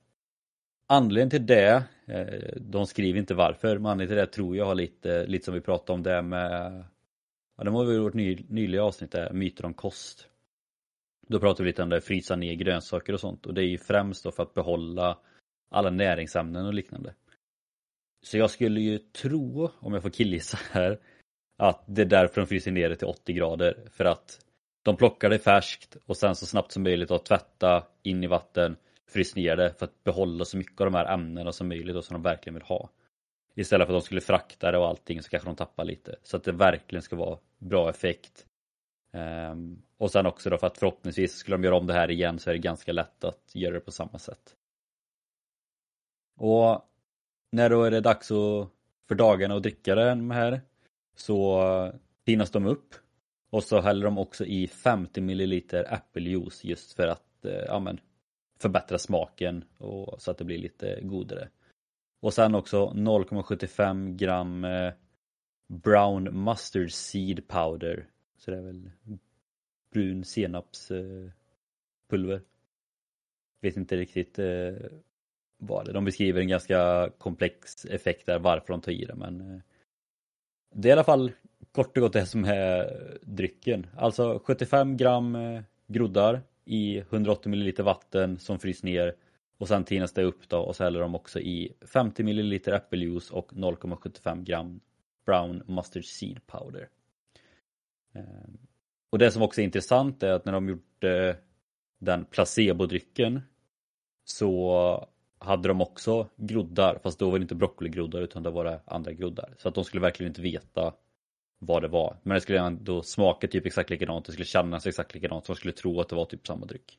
anledningen 0.88 1.30
till 1.30 1.46
det, 1.46 1.84
eh, 2.06 2.60
de 2.60 2.86
skriver 2.86 3.18
inte 3.18 3.34
varför, 3.34 3.78
men 3.78 3.86
anledningen 3.86 4.08
till 4.08 4.26
det 4.26 4.32
tror 4.32 4.56
jag 4.56 4.64
har 4.64 4.74
lite, 4.74 5.26
lite 5.26 5.44
som 5.44 5.54
vi 5.54 5.60
pratade 5.60 5.92
om 5.92 6.02
det 6.02 6.22
med 6.22 6.84
Ja, 7.56 7.64
det 7.64 7.70
var 7.70 7.92
ju 7.92 7.98
vårt 7.98 8.14
ny, 8.14 8.44
nyliga 8.48 8.84
avsnitt 8.84 9.12
där, 9.12 9.32
myter 9.32 9.64
om 9.64 9.74
kost. 9.74 10.28
Då 11.28 11.40
pratade 11.40 11.62
vi 11.62 11.70
lite 11.70 11.82
om 11.82 11.88
det, 11.88 12.00
frysa 12.00 12.36
ner 12.36 12.54
grönsaker 12.54 13.12
och 13.12 13.20
sånt 13.20 13.46
och 13.46 13.54
det 13.54 13.62
är 13.62 13.68
ju 13.68 13.78
främst 13.78 14.24
då 14.24 14.32
för 14.32 14.42
att 14.42 14.54
behålla 14.54 15.18
alla 15.70 15.90
näringsämnen 15.90 16.66
och 16.66 16.74
liknande. 16.74 17.14
så 18.22 18.38
jag 18.38 18.50
skulle 18.50 18.80
ju 18.80 18.98
tro, 18.98 19.70
om 19.78 19.92
jag 19.92 20.02
får 20.02 20.10
killgissa 20.10 20.58
här, 20.70 21.00
att 21.56 21.84
det 21.86 22.02
är 22.02 22.06
därför 22.06 22.40
de 22.40 22.46
fryser 22.46 22.70
ner 22.70 22.88
det 22.88 22.96
till 22.96 23.06
80 23.06 23.32
grader. 23.32 23.84
För 23.90 24.04
att 24.04 24.45
de 24.86 24.96
plockar 24.96 25.30
det 25.30 25.38
färskt 25.38 25.96
och 26.06 26.16
sen 26.16 26.34
så 26.34 26.46
snabbt 26.46 26.72
som 26.72 26.82
möjligt 26.82 27.10
att 27.10 27.24
tvätta 27.24 27.84
in 28.02 28.24
i 28.24 28.26
vatten, 28.26 28.76
frys 29.06 29.36
ner 29.36 29.56
det 29.56 29.74
för 29.78 29.86
att 29.86 30.04
behålla 30.04 30.44
så 30.44 30.56
mycket 30.56 30.80
av 30.80 30.84
de 30.84 30.94
här 30.94 31.14
ämnena 31.14 31.52
som 31.52 31.68
möjligt 31.68 31.96
och 31.96 32.04
som 32.04 32.14
de 32.14 32.22
verkligen 32.22 32.54
vill 32.54 32.62
ha. 32.62 32.90
Istället 33.54 33.86
för 33.86 33.94
att 33.94 34.02
de 34.02 34.06
skulle 34.06 34.20
frakta 34.20 34.70
det 34.70 34.78
och 34.78 34.86
allting 34.86 35.22
så 35.22 35.30
kanske 35.30 35.48
de 35.48 35.56
tappar 35.56 35.84
lite. 35.84 36.16
Så 36.22 36.36
att 36.36 36.44
det 36.44 36.52
verkligen 36.52 37.02
ska 37.02 37.16
vara 37.16 37.38
bra 37.58 37.90
effekt. 37.90 38.46
Um, 39.12 39.82
och 39.98 40.10
sen 40.10 40.26
också 40.26 40.50
då 40.50 40.58
för 40.58 40.66
att 40.66 40.78
förhoppningsvis 40.78 41.36
skulle 41.36 41.56
de 41.56 41.64
göra 41.64 41.76
om 41.76 41.86
det 41.86 41.94
här 41.94 42.10
igen 42.10 42.38
så 42.38 42.50
är 42.50 42.54
det 42.54 42.60
ganska 42.60 42.92
lätt 42.92 43.24
att 43.24 43.54
göra 43.54 43.74
det 43.74 43.80
på 43.80 43.92
samma 43.92 44.18
sätt. 44.18 44.56
Och 46.38 46.84
när 47.52 47.70
då 47.70 47.82
är 47.82 47.90
det 47.90 48.00
dags 48.00 48.30
att, 48.30 48.68
för 49.08 49.14
dagarna 49.14 49.54
att 49.54 49.62
dricka 49.62 49.94
den 49.94 50.30
här 50.30 50.60
så 51.16 51.92
tinas 52.24 52.50
de 52.50 52.66
upp 52.66 52.94
och 53.50 53.64
så 53.64 53.80
häller 53.80 54.04
de 54.04 54.18
också 54.18 54.44
i 54.44 54.68
50 54.68 55.20
ml 55.20 55.52
äppeljuice 55.72 56.64
just 56.64 56.92
för 56.92 57.08
att 57.08 57.44
eh, 57.44 57.52
ja, 57.52 57.80
men, 57.80 58.00
förbättra 58.58 58.98
smaken 58.98 59.64
och 59.78 60.22
så 60.22 60.30
att 60.30 60.38
det 60.38 60.44
blir 60.44 60.58
lite 60.58 61.00
godare. 61.02 61.48
Och 62.20 62.34
sen 62.34 62.54
också 62.54 62.86
0,75 62.86 64.16
gram 64.16 64.64
eh, 64.64 64.92
brown 65.68 66.44
mustard 66.44 66.92
seed 66.92 67.48
powder. 67.48 68.06
Så 68.38 68.50
det 68.50 68.56
är 68.56 68.62
väl 68.62 68.90
brun 69.90 70.24
senapspulver. 70.24 71.32
Vet 73.60 73.76
inte 73.76 73.96
riktigt 73.96 74.38
eh, 74.38 74.74
vad 75.58 75.84
det 75.84 75.90
är. 75.90 75.94
De 75.94 76.04
beskriver 76.04 76.40
en 76.40 76.48
ganska 76.48 77.10
komplex 77.18 77.84
effekt 77.84 78.26
där 78.26 78.38
varför 78.38 78.72
de 78.72 78.80
tar 78.80 78.92
i 78.92 79.04
det 79.04 79.14
men 79.14 79.40
eh, 79.40 79.60
det 80.74 80.88
är 80.88 80.90
i 80.90 80.92
alla 80.92 81.04
fall 81.04 81.32
kort 81.76 81.96
och 81.96 82.02
gott 82.02 82.12
det 82.12 82.26
som 82.26 82.44
är 82.44 82.98
drycken. 83.22 83.86
Alltså 83.96 84.40
75 84.44 84.96
gram 84.96 85.36
eh, 85.36 85.62
groddar 85.86 86.42
i 86.64 86.98
180 86.98 87.50
milliliter 87.50 87.82
vatten 87.82 88.38
som 88.38 88.58
frys 88.58 88.82
ner 88.82 89.14
och 89.58 89.68
sen 89.68 89.84
tinas 89.84 90.12
det 90.12 90.22
upp 90.22 90.48
då 90.48 90.58
och 90.58 90.76
så 90.76 90.84
häller 90.84 91.00
de 91.00 91.14
också 91.14 91.40
i 91.40 91.72
50 91.92 92.22
milliliter 92.22 92.72
äppeljuice 92.72 93.30
och 93.30 93.52
0,75 93.52 94.44
gram 94.44 94.80
brown 95.26 95.62
mustard 95.66 96.04
seed 96.04 96.46
powder. 96.46 96.88
Eh, 98.14 98.22
och 99.10 99.18
det 99.18 99.30
som 99.30 99.42
också 99.42 99.60
är 99.60 99.64
intressant 99.64 100.22
är 100.22 100.32
att 100.32 100.44
när 100.44 100.52
de 100.52 100.68
gjorde 100.68 101.28
eh, 101.28 101.36
den 101.98 102.24
placebodrycken 102.24 103.40
så 104.24 105.08
hade 105.38 105.68
de 105.68 105.80
också 105.80 106.28
groddar, 106.36 106.98
fast 107.02 107.18
då 107.18 107.30
var 107.30 107.38
det 107.38 107.42
inte 107.42 107.54
broccoligroddar 107.54 108.20
utan 108.20 108.42
det 108.42 108.50
var 108.50 108.64
det 108.64 108.80
andra 108.84 109.12
groddar. 109.12 109.54
Så 109.58 109.68
att 109.68 109.74
de 109.74 109.84
skulle 109.84 110.00
verkligen 110.00 110.30
inte 110.30 110.42
veta 110.42 110.92
vad 111.58 111.82
det 111.82 111.88
var. 111.88 112.16
Men 112.22 112.34
det 112.34 112.40
skulle 112.40 112.60
ändå 112.60 113.02
smaka 113.02 113.48
typ 113.48 113.66
exakt 113.66 113.90
likadant, 113.90 114.26
det 114.26 114.32
skulle 114.32 114.46
kännas 114.46 114.86
exakt 114.86 115.14
likadant, 115.14 115.46
så 115.46 115.52
de 115.52 115.56
skulle 115.56 115.72
tro 115.72 116.00
att 116.00 116.08
det 116.08 116.16
var 116.16 116.24
typ 116.24 116.46
samma 116.46 116.66
dryck. 116.66 116.98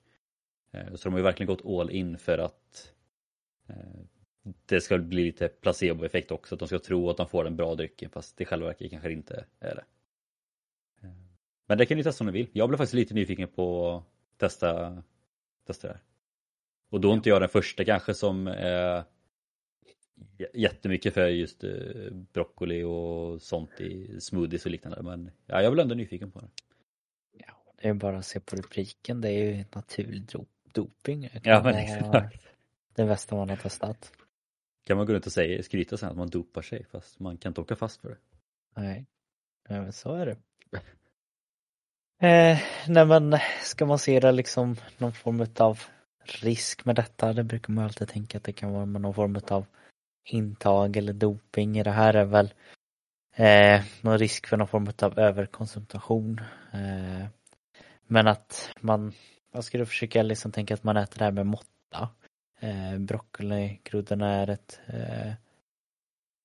Eh, 0.71 0.95
så 0.95 1.03
de 1.03 1.13
har 1.13 1.19
ju 1.19 1.23
verkligen 1.23 1.47
gått 1.47 1.65
all 1.65 1.91
in 1.91 2.17
för 2.17 2.37
att 2.37 2.93
eh, 3.69 3.75
det 4.65 4.81
ska 4.81 4.97
bli 4.97 5.23
lite 5.23 5.47
placeboeffekt 5.47 6.31
också, 6.31 6.55
att 6.55 6.59
de 6.59 6.67
ska 6.67 6.79
tro 6.79 7.09
att 7.09 7.17
de 7.17 7.27
får 7.27 7.43
den 7.43 7.55
bra 7.55 7.75
drycken 7.75 8.09
fast 8.09 8.37
det 8.37 8.41
i 8.41 8.45
själva 8.45 8.67
verket 8.67 8.91
kanske 8.91 9.11
inte 9.11 9.45
är 9.59 9.75
det. 9.75 9.85
Eh, 11.01 11.13
men 11.67 11.77
det 11.77 11.85
kan 11.85 11.97
ni 11.97 12.03
testa 12.03 12.23
om 12.23 12.25
ni 12.25 12.33
vill. 12.33 12.49
Jag 12.53 12.69
blev 12.69 12.77
faktiskt 12.77 12.93
lite 12.93 13.13
nyfiken 13.13 13.47
på 13.47 13.95
att 13.95 14.39
testa, 14.39 15.03
testa 15.67 15.87
det 15.87 15.93
här. 15.93 16.01
Och 16.89 17.01
då 17.01 17.09
är 17.09 17.13
inte 17.13 17.29
jag 17.29 17.41
den 17.41 17.49
första 17.49 17.85
kanske 17.85 18.13
som 18.13 18.47
är 18.47 19.03
jättemycket 20.53 21.13
för 21.13 21.27
just 21.27 21.63
broccoli 22.33 22.83
och 22.83 23.41
sånt 23.41 23.81
i 23.81 24.21
smoothies 24.21 24.65
och 24.65 24.71
liknande 24.71 25.03
men 25.03 25.31
ja, 25.45 25.61
jag 25.61 25.73
blir 25.73 25.83
ändå 25.83 25.95
nyfiken 25.95 26.31
på 26.31 26.39
det. 26.39 26.47
Ja, 27.37 27.53
det 27.81 27.87
är 27.87 27.93
bara 27.93 28.17
att 28.17 28.25
se 28.25 28.39
på 28.39 28.55
rubriken, 28.55 29.21
det 29.21 29.29
är 29.29 29.55
ju 29.55 29.65
naturlig 29.75 30.21
dop 30.21 30.49
doping. 30.73 31.29
Ja 31.43 31.61
men 31.63 31.75
exakt. 31.75 32.47
Det 32.95 33.05
bästa 33.05 33.35
man 33.35 33.49
har 33.49 33.57
testat. 33.57 34.11
Kan 34.85 34.97
man 34.97 35.05
gå 35.05 35.13
runt 35.13 35.25
och 35.25 35.31
säga, 35.31 35.63
skryta 35.63 35.97
sen 35.97 36.09
att 36.09 36.17
man 36.17 36.29
dopar 36.29 36.61
sig 36.61 36.85
fast 36.85 37.19
man 37.19 37.37
kan 37.37 37.49
inte 37.49 37.61
åka 37.61 37.75
fast 37.75 38.01
för 38.01 38.09
det. 38.09 38.17
Nej, 38.75 39.05
ja, 39.69 39.81
men 39.81 39.93
så 39.93 40.13
är 40.13 40.25
det. 40.25 40.37
Eh, 42.27 42.59
nej 42.87 43.05
men 43.05 43.37
ska 43.61 43.85
man 43.85 43.99
se 43.99 44.19
det 44.19 44.31
liksom 44.31 44.75
någon 44.97 45.13
form 45.13 45.45
av 45.59 45.79
risk 46.41 46.85
med 46.85 46.95
detta? 46.95 47.33
Det 47.33 47.43
brukar 47.43 47.73
man 47.73 47.83
alltid 47.83 48.07
tänka 48.07 48.37
att 48.37 48.43
det 48.43 48.53
kan 48.53 48.71
vara 48.71 48.85
någon 48.85 49.13
form 49.13 49.39
av 49.49 49.65
intag 50.27 50.97
eller 50.97 51.13
doping. 51.13 51.77
I 51.77 51.83
det 51.83 51.91
här 51.91 52.13
är 52.13 52.25
väl 52.25 52.53
eh, 53.35 53.81
någon 54.01 54.17
risk 54.17 54.47
för 54.47 54.57
någon 54.57 54.67
form 54.67 54.87
av 55.01 55.19
överkonsumtion. 55.19 56.41
Eh, 56.73 57.27
men 58.07 58.27
att 58.27 58.71
man 58.79 59.13
jag 59.53 59.63
skulle 59.63 59.85
försöka 59.85 60.23
liksom 60.23 60.51
tänka 60.51 60.73
att 60.73 60.83
man 60.83 60.97
äter 60.97 61.17
det 61.17 61.25
här 61.25 61.31
med 61.31 61.45
måtta. 61.45 62.09
Eh, 62.59 62.97
broccoligroddorna 62.99 64.35
är 64.35 64.49
ett 64.49 64.79
eh, 64.87 65.33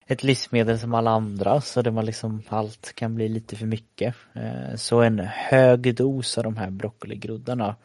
ett 0.06 0.22
livsmedel 0.22 0.78
som 0.78 0.94
alla 0.94 1.10
andra 1.10 1.60
så 1.60 1.82
det 1.82 1.90
man 1.90 2.04
liksom 2.04 2.42
allt 2.48 2.92
kan 2.94 3.14
bli 3.14 3.28
lite 3.28 3.56
för 3.56 3.66
mycket. 3.66 4.14
Eh, 4.32 4.74
så 4.74 5.00
en 5.00 5.18
hög 5.18 5.94
dos 5.96 6.38
av 6.38 6.44
de 6.44 6.56
här 6.56 6.70
broccoligroddarna 6.70 7.76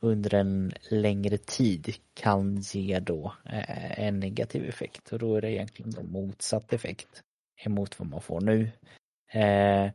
under 0.00 0.34
en 0.34 0.72
längre 0.90 1.38
tid 1.38 1.94
kan 2.14 2.60
ge 2.60 3.00
då 3.00 3.32
eh, 3.44 4.00
en 4.00 4.20
negativ 4.20 4.68
effekt 4.68 5.12
och 5.12 5.18
då 5.18 5.36
är 5.36 5.40
det 5.40 5.52
egentligen 5.52 5.90
då 5.90 6.02
motsatt 6.02 6.72
effekt 6.72 7.22
emot 7.64 7.98
vad 7.98 8.08
man 8.08 8.20
får 8.20 8.40
nu. 8.40 8.70
Eh, 9.32 9.90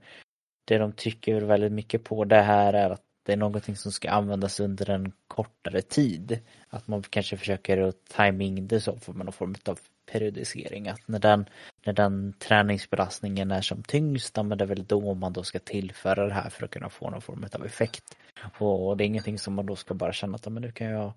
det 0.66 0.78
de 0.78 0.92
trycker 0.92 1.42
väldigt 1.42 1.72
mycket 1.72 2.04
på 2.04 2.26
det 2.26 2.42
här 2.42 2.74
är 2.74 2.90
att 2.90 3.02
det 3.26 3.34
är 3.34 3.38
någonting 3.38 3.76
som 3.76 3.92
ska 3.92 4.10
användas 4.10 4.60
under 4.60 4.90
en 4.90 5.12
kortare 5.28 5.82
tid. 5.82 6.40
Att 6.70 6.88
man 6.88 7.04
kanske 7.10 7.38
försöker 7.38 7.78
att 7.78 8.06
timing 8.06 8.68
det 8.68 8.82
så 8.82 9.00
för 9.00 9.14
någon 9.14 9.34
form 9.34 9.56
av 9.66 9.80
periodisering. 10.12 10.88
Att 10.88 11.08
när 11.08 11.20
den, 11.20 11.46
när 11.86 11.94
den 11.94 12.34
träningsbelastningen 12.40 13.52
är 13.52 13.62
som 13.62 13.84
tyngst, 13.84 14.36
men 14.36 14.58
det 14.58 14.64
är 14.64 14.68
väl 14.68 14.86
då 14.86 15.14
man 15.14 15.34
då 15.34 15.44
ska 15.44 15.60
tillföra 15.60 16.28
det 16.28 16.34
här 16.34 16.50
för 16.50 16.66
att 16.66 16.72
kunna 16.72 16.90
få 16.90 17.10
någon 17.10 17.22
form 17.22 17.46
av 17.54 17.66
effekt. 17.66 18.18
Och 18.58 18.98
det 18.98 19.04
är 19.04 19.06
ingenting 19.06 19.40
som 19.40 19.54
man 19.54 19.66
då 19.66 19.76
ska 19.76 19.94
bara 19.94 20.14
känna 20.14 20.36
att 20.36 20.48
men 20.48 20.62
nu 20.62 20.72
kan 20.72 20.88
jag 20.88 21.14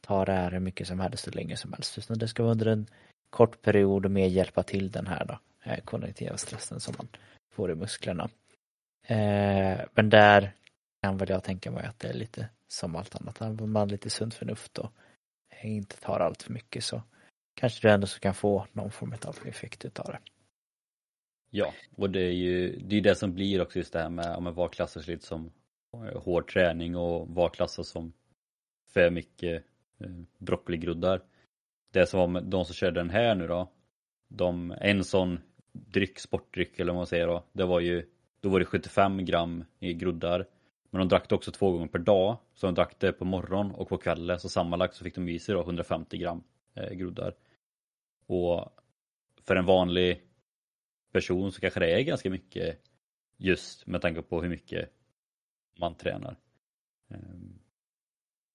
ta 0.00 0.24
det 0.24 0.32
här 0.32 0.50
hur 0.50 0.60
mycket 0.60 0.86
som 0.86 1.00
helst 1.00 1.26
hur 1.26 1.32
länge 1.32 1.56
som 1.56 1.72
helst. 1.72 1.98
Utan 1.98 2.18
det 2.18 2.28
ska 2.28 2.42
vara 2.42 2.52
under 2.52 2.66
en 2.66 2.86
kort 3.30 3.62
period 3.62 4.04
och 4.04 4.10
mer 4.10 4.26
hjälpa 4.26 4.62
till 4.62 4.90
den 4.90 5.06
här 5.06 5.24
då, 5.24 5.38
eh, 5.70 5.80
kognitiva 5.84 6.36
stressen 6.36 6.80
som 6.80 6.94
man 6.98 7.08
får 7.54 7.70
i 7.70 7.74
musklerna. 7.74 8.30
Eh, 9.06 9.80
men 9.94 10.10
där 10.10 10.52
kan 11.02 11.16
väl 11.16 11.28
jag 11.28 11.44
tänka 11.44 11.70
mig 11.70 11.86
att 11.86 11.98
det 11.98 12.08
är 12.08 12.14
lite 12.14 12.48
som 12.68 12.96
allt 12.96 13.14
annat. 13.14 13.42
Använder 13.42 13.66
man 13.66 13.88
lite 13.88 14.10
sunt 14.10 14.34
förnuft 14.34 14.78
och 14.78 14.92
inte 15.62 15.96
tar 15.96 16.20
allt 16.20 16.42
för 16.42 16.52
mycket 16.52 16.84
så 16.84 17.02
kanske 17.54 17.88
du 17.88 17.92
ändå 17.92 18.06
så 18.06 18.20
kan 18.20 18.34
få 18.34 18.66
någon 18.72 18.90
form 18.90 19.14
av 19.26 19.38
effekt 19.46 19.84
utav 19.84 20.06
det. 20.06 20.18
Ja, 21.50 21.74
och 21.96 22.10
det 22.10 22.20
är 22.20 22.32
ju 22.32 22.76
det, 22.76 22.96
är 22.96 23.00
det 23.00 23.14
som 23.14 23.34
blir 23.34 23.60
också 23.60 23.78
just 23.78 23.92
det 23.92 23.98
här 23.98 24.08
med, 24.08 24.36
om 24.36 24.54
vad 24.54 24.72
klassas 24.72 25.06
lite 25.06 25.26
som 25.26 25.50
Eh, 25.92 26.22
hård 26.22 26.52
träning 26.52 26.96
och 26.96 27.28
var 27.28 27.48
klassad 27.48 27.86
som 27.86 28.12
för 28.92 29.10
mycket 29.10 29.64
eh, 29.98 30.10
broccoligroddar. 30.38 31.22
Det 31.92 32.06
som 32.06 32.20
var 32.20 32.26
med 32.26 32.44
de 32.44 32.64
som 32.64 32.74
körde 32.74 33.00
den 33.00 33.10
här 33.10 33.34
nu 33.34 33.46
då, 33.46 33.72
de, 34.28 34.74
en 34.80 35.04
sån 35.04 35.40
dryck, 35.72 36.18
sportdryck 36.18 36.78
eller 36.78 36.92
vad 36.92 37.00
man 37.00 37.06
säger 37.06 37.26
då, 37.26 37.44
det 37.52 37.64
var 37.64 37.80
ju, 37.80 38.10
då 38.40 38.48
var 38.48 38.58
det 38.58 38.64
75 38.64 39.24
gram 39.24 39.64
i 39.78 39.94
groddar 39.94 40.46
men 40.92 40.98
de 40.98 41.08
drack 41.08 41.28
det 41.28 41.34
också 41.34 41.52
två 41.52 41.72
gånger 41.72 41.86
per 41.86 41.98
dag. 41.98 42.36
Så 42.54 42.66
de 42.66 42.74
drack 42.74 42.98
det 42.98 43.12
på 43.12 43.24
morgon 43.24 43.70
och 43.70 43.88
på 43.88 43.98
kvällen. 43.98 44.40
Så 44.40 44.48
sammanlagt 44.48 44.94
så 44.94 45.04
fick 45.04 45.14
de 45.14 45.28
i 45.28 45.38
sig 45.38 45.54
då 45.54 45.60
150 45.60 46.18
gram 46.18 46.44
eh, 46.74 46.90
groddar. 46.90 47.34
Och 48.26 48.68
för 49.42 49.56
en 49.56 49.64
vanlig 49.64 50.22
person 51.12 51.52
så 51.52 51.60
kanske 51.60 51.80
det 51.80 51.92
är 51.92 52.00
ganska 52.00 52.30
mycket 52.30 52.78
just 53.36 53.86
med 53.86 54.00
tanke 54.00 54.22
på 54.22 54.42
hur 54.42 54.48
mycket 54.48 54.92
man 55.74 55.94
tränar. 55.94 56.36
Ehm, 57.08 57.58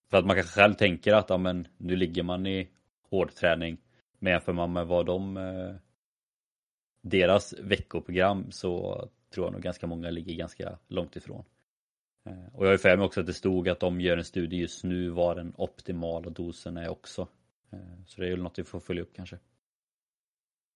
för 0.10 0.18
att 0.18 0.26
man 0.26 0.36
kanske 0.36 0.62
själv 0.62 0.74
tänker 0.74 1.14
att 1.14 1.30
ja, 1.30 1.38
men, 1.38 1.68
nu 1.78 1.96
ligger 1.96 2.24
man 2.24 2.48
i 2.48 2.70
hård 3.10 3.34
träning. 3.34 3.78
Men 4.20 4.32
jämför 4.32 4.54
man 4.54 4.74
med 4.74 4.88
vad 4.88 5.06
de 5.06 5.38
eh, 5.38 5.76
deras 7.02 7.54
veckoprogram 7.54 8.52
så 8.52 9.02
tror 9.34 9.46
jag 9.46 9.54
nog 9.54 9.62
ganska 9.62 9.88
många 9.88 10.10
ligger 10.10 10.36
ganska 10.36 10.80
långt 10.88 11.16
ifrån. 11.16 11.44
Ehm, 12.26 12.48
och 12.54 12.66
jag 12.66 12.72
har 12.72 12.78
för 12.78 12.98
mig 12.98 13.06
också 13.06 13.20
att 13.20 13.28
det 13.28 13.34
stod 13.34 13.70
att 13.70 13.80
de 13.80 14.02
gör 14.02 14.18
en 14.18 14.26
studie 14.26 14.58
just 14.58 14.84
nu 14.84 15.10
vad 15.10 15.38
den 15.38 15.54
optimala 15.58 16.30
dosen 16.30 16.78
är 16.78 16.90
också. 16.90 17.28
Ehm, 17.72 18.06
så 18.06 18.22
det 18.22 18.28
är 18.28 18.32
väl 18.32 18.44
något 18.44 18.60
vi 18.60 18.64
får 18.64 18.80
följa 18.80 19.02
upp 19.04 19.14
kanske. 19.16 19.40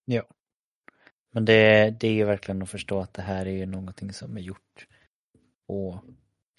Ja. 0.05 0.24
Men 1.31 1.45
det, 1.45 1.89
det 2.00 2.07
är 2.07 2.13
ju 2.13 2.25
verkligen 2.25 2.62
att 2.62 2.69
förstå 2.69 3.00
att 3.00 3.13
det 3.13 3.21
här 3.21 3.45
är 3.45 3.51
ju 3.51 3.65
någonting 3.65 4.13
som 4.13 4.38
är 4.38 4.41
gjort 4.41 4.88
på 5.67 6.00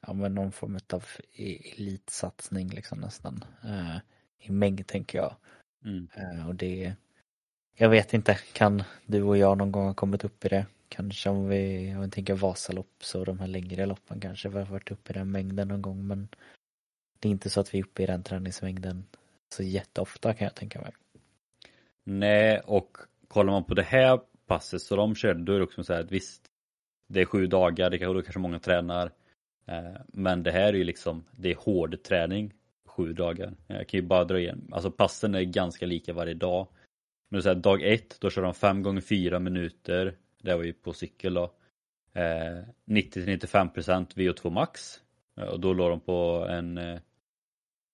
ja, 0.07 0.13
men 0.13 0.35
någon 0.35 0.53
form 0.53 0.79
av 0.93 1.05
e-, 1.35 1.73
elitsatsning 1.77 2.69
liksom 2.69 3.01
nästan. 3.01 3.45
Eh, 3.65 3.97
I 4.39 4.51
mängd 4.51 4.87
tänker 4.87 5.19
jag. 5.19 5.37
Mm. 5.85 6.47
och 6.49 6.55
det, 6.55 6.95
jag 7.77 7.89
vet 7.89 8.15
inte, 8.15 8.39
kan 8.53 8.83
du 9.07 9.23
och 9.23 9.37
jag 9.37 9.59
någon 9.59 9.73
gång 9.73 9.87
ha 9.87 9.95
kommit 9.95 10.25
upp 10.25 10.45
i 10.45 10.49
det? 10.49 10.67
Kanske 10.89 11.31
om 11.31 11.49
vi, 11.49 11.95
om 11.95 12.01
vi 12.01 12.11
tänker 12.11 12.35
Vasalopp 12.35 13.05
så 13.05 13.25
de 13.25 13.41
här 13.41 13.47
längre 13.47 13.87
loppen 13.87 14.21
kanske 14.21 14.49
vi 14.49 14.59
har 14.59 14.67
varit 14.67 14.91
uppe 14.91 15.13
i 15.13 15.15
den 15.15 15.31
mängden 15.31 15.69
någon 15.69 15.83
gång 15.83 16.07
men 16.07 16.29
det 17.19 17.29
är 17.29 17.33
inte 17.33 17.51
så 17.51 17.61
att 17.61 17.75
vi 17.75 17.79
är 17.79 17.85
uppe 17.85 18.03
i 18.03 18.07
den 18.07 18.23
träningsmängden 18.23 19.05
så 19.49 19.63
jätteofta 19.63 20.35
kan 20.35 20.45
jag 20.45 20.55
tänka 20.55 20.81
mig. 20.81 20.93
Nej, 22.05 22.61
och 22.65 22.97
kollar 23.29 23.53
man 23.53 23.65
på 23.65 23.75
det 23.75 23.83
här 23.83 24.21
passet 24.47 24.83
så 24.83 24.97
de 24.97 25.15
körde, 25.15 25.45
då 25.45 25.53
är 25.53 25.59
det 25.59 25.65
också 25.65 25.85
så 25.85 25.93
här 25.93 26.01
att 26.01 26.13
visst, 26.13 26.43
det 27.07 27.21
är 27.21 27.25
sju 27.25 27.47
dagar, 27.47 27.91
det 27.91 27.99
kanske, 27.99 28.15
då 28.15 28.23
kanske 28.23 28.41
många 28.41 28.59
tränar. 28.59 29.13
Eh, 29.67 30.01
men 30.07 30.43
det 30.43 30.51
här 30.51 30.69
är 30.69 30.73
ju 30.73 30.85
liksom, 30.85 31.25
det 31.31 31.51
är 31.51 31.57
hård 31.57 32.03
träning 32.03 32.53
sju 32.85 33.13
dagar. 33.13 33.55
Eh, 33.69 33.77
jag 33.77 33.89
kan 33.89 34.01
ju 34.01 34.07
bara 34.07 34.25
dra 34.25 34.39
igen, 34.39 34.69
alltså 34.73 34.91
passen 34.91 35.35
är 35.35 35.43
ganska 35.43 35.87
lika 35.87 36.13
varje 36.13 36.35
dag. 36.35 36.67
Men 37.29 37.43
så 37.43 37.49
här, 37.49 37.57
dag 37.57 37.83
ett, 37.83 38.21
då 38.21 38.31
kör 38.31 38.43
de 38.43 38.55
fem 38.55 38.83
gånger 38.83 39.01
fyra 39.01 39.39
minuter. 39.39 40.17
Det 40.43 40.55
var 40.55 40.65
ju 40.65 40.73
på 40.73 40.93
cykel 40.93 41.35
då. 41.35 41.53
Eh, 42.13 42.65
90-95% 42.85 44.15
VO2 44.15 44.51
max. 44.51 45.01
Och 45.35 45.61
då 45.61 45.73
låg 45.73 45.91
de 45.91 46.01
på 46.01 46.47
en 46.51 46.79
eh, 46.79 47.01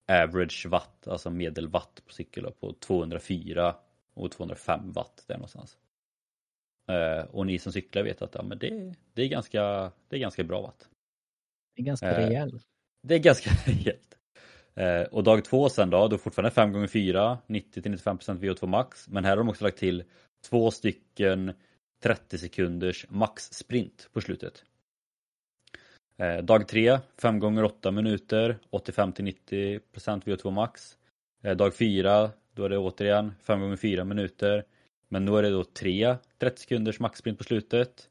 average 0.08 0.66
watt, 0.66 1.08
alltså 1.08 1.30
medelwatt 1.30 2.02
på 2.06 2.12
cykel 2.12 2.42
då, 2.44 2.50
på 2.50 2.72
204 2.72 3.74
och 4.14 4.30
205 4.30 4.92
watt 4.92 5.24
där 5.26 5.34
någonstans. 5.34 5.78
Eh, 6.88 7.24
och 7.30 7.46
ni 7.46 7.58
som 7.58 7.72
cyklar 7.72 8.02
vet 8.02 8.22
att 8.22 8.34
ja, 8.34 8.42
men 8.42 8.58
det, 8.58 8.94
det, 9.12 9.22
är 9.22 9.28
ganska, 9.28 9.92
det 10.08 10.16
är 10.16 10.20
ganska 10.20 10.44
bra 10.44 10.60
watt. 10.60 10.88
Det 11.78 11.82
är 11.82 11.86
ganska 11.86 12.10
eh, 12.10 12.26
rejält. 12.26 12.62
Det 13.02 13.14
är 13.14 13.18
ganska 13.18 13.50
rejält. 13.66 14.18
Eh, 14.74 15.02
och 15.02 15.24
dag 15.24 15.44
två 15.44 15.68
sen 15.68 15.90
då, 15.90 16.08
då 16.08 16.18
fortfarande 16.18 16.50
5 16.50 16.84
x 16.84 16.92
4 16.92 17.38
90-95% 17.46 18.40
VO2 18.40 18.66
max. 18.66 19.08
Men 19.08 19.24
här 19.24 19.30
har 19.30 19.36
de 19.36 19.48
också 19.48 19.64
lagt 19.64 19.78
till 19.78 20.04
två 20.48 20.70
stycken 20.70 21.52
30 22.02 22.38
sekunders 22.38 23.06
max 23.08 23.52
sprint 23.52 24.08
på 24.12 24.20
slutet. 24.20 24.64
Eh, 26.16 26.38
dag 26.38 26.68
3, 26.68 26.98
5 27.22 27.38
gånger 27.38 27.64
8 27.64 27.90
minuter, 27.90 28.58
85-90% 28.70 29.80
VO2 30.24 30.50
max. 30.50 30.96
Dag 31.56 31.74
4, 31.74 32.30
då 32.54 32.64
är 32.64 32.68
det 32.68 32.78
återigen 32.78 33.34
5 33.42 33.60
gånger 33.60 33.76
4 33.76 34.04
minuter. 34.04 34.64
Men 35.08 35.24
nu 35.24 35.36
är 35.36 35.42
det 35.42 35.50
då 35.50 35.64
3 35.64 36.16
30 36.38 36.60
sekunders 36.60 37.00
maxsprint 37.00 37.38
på 37.38 37.44
slutet. 37.44 38.08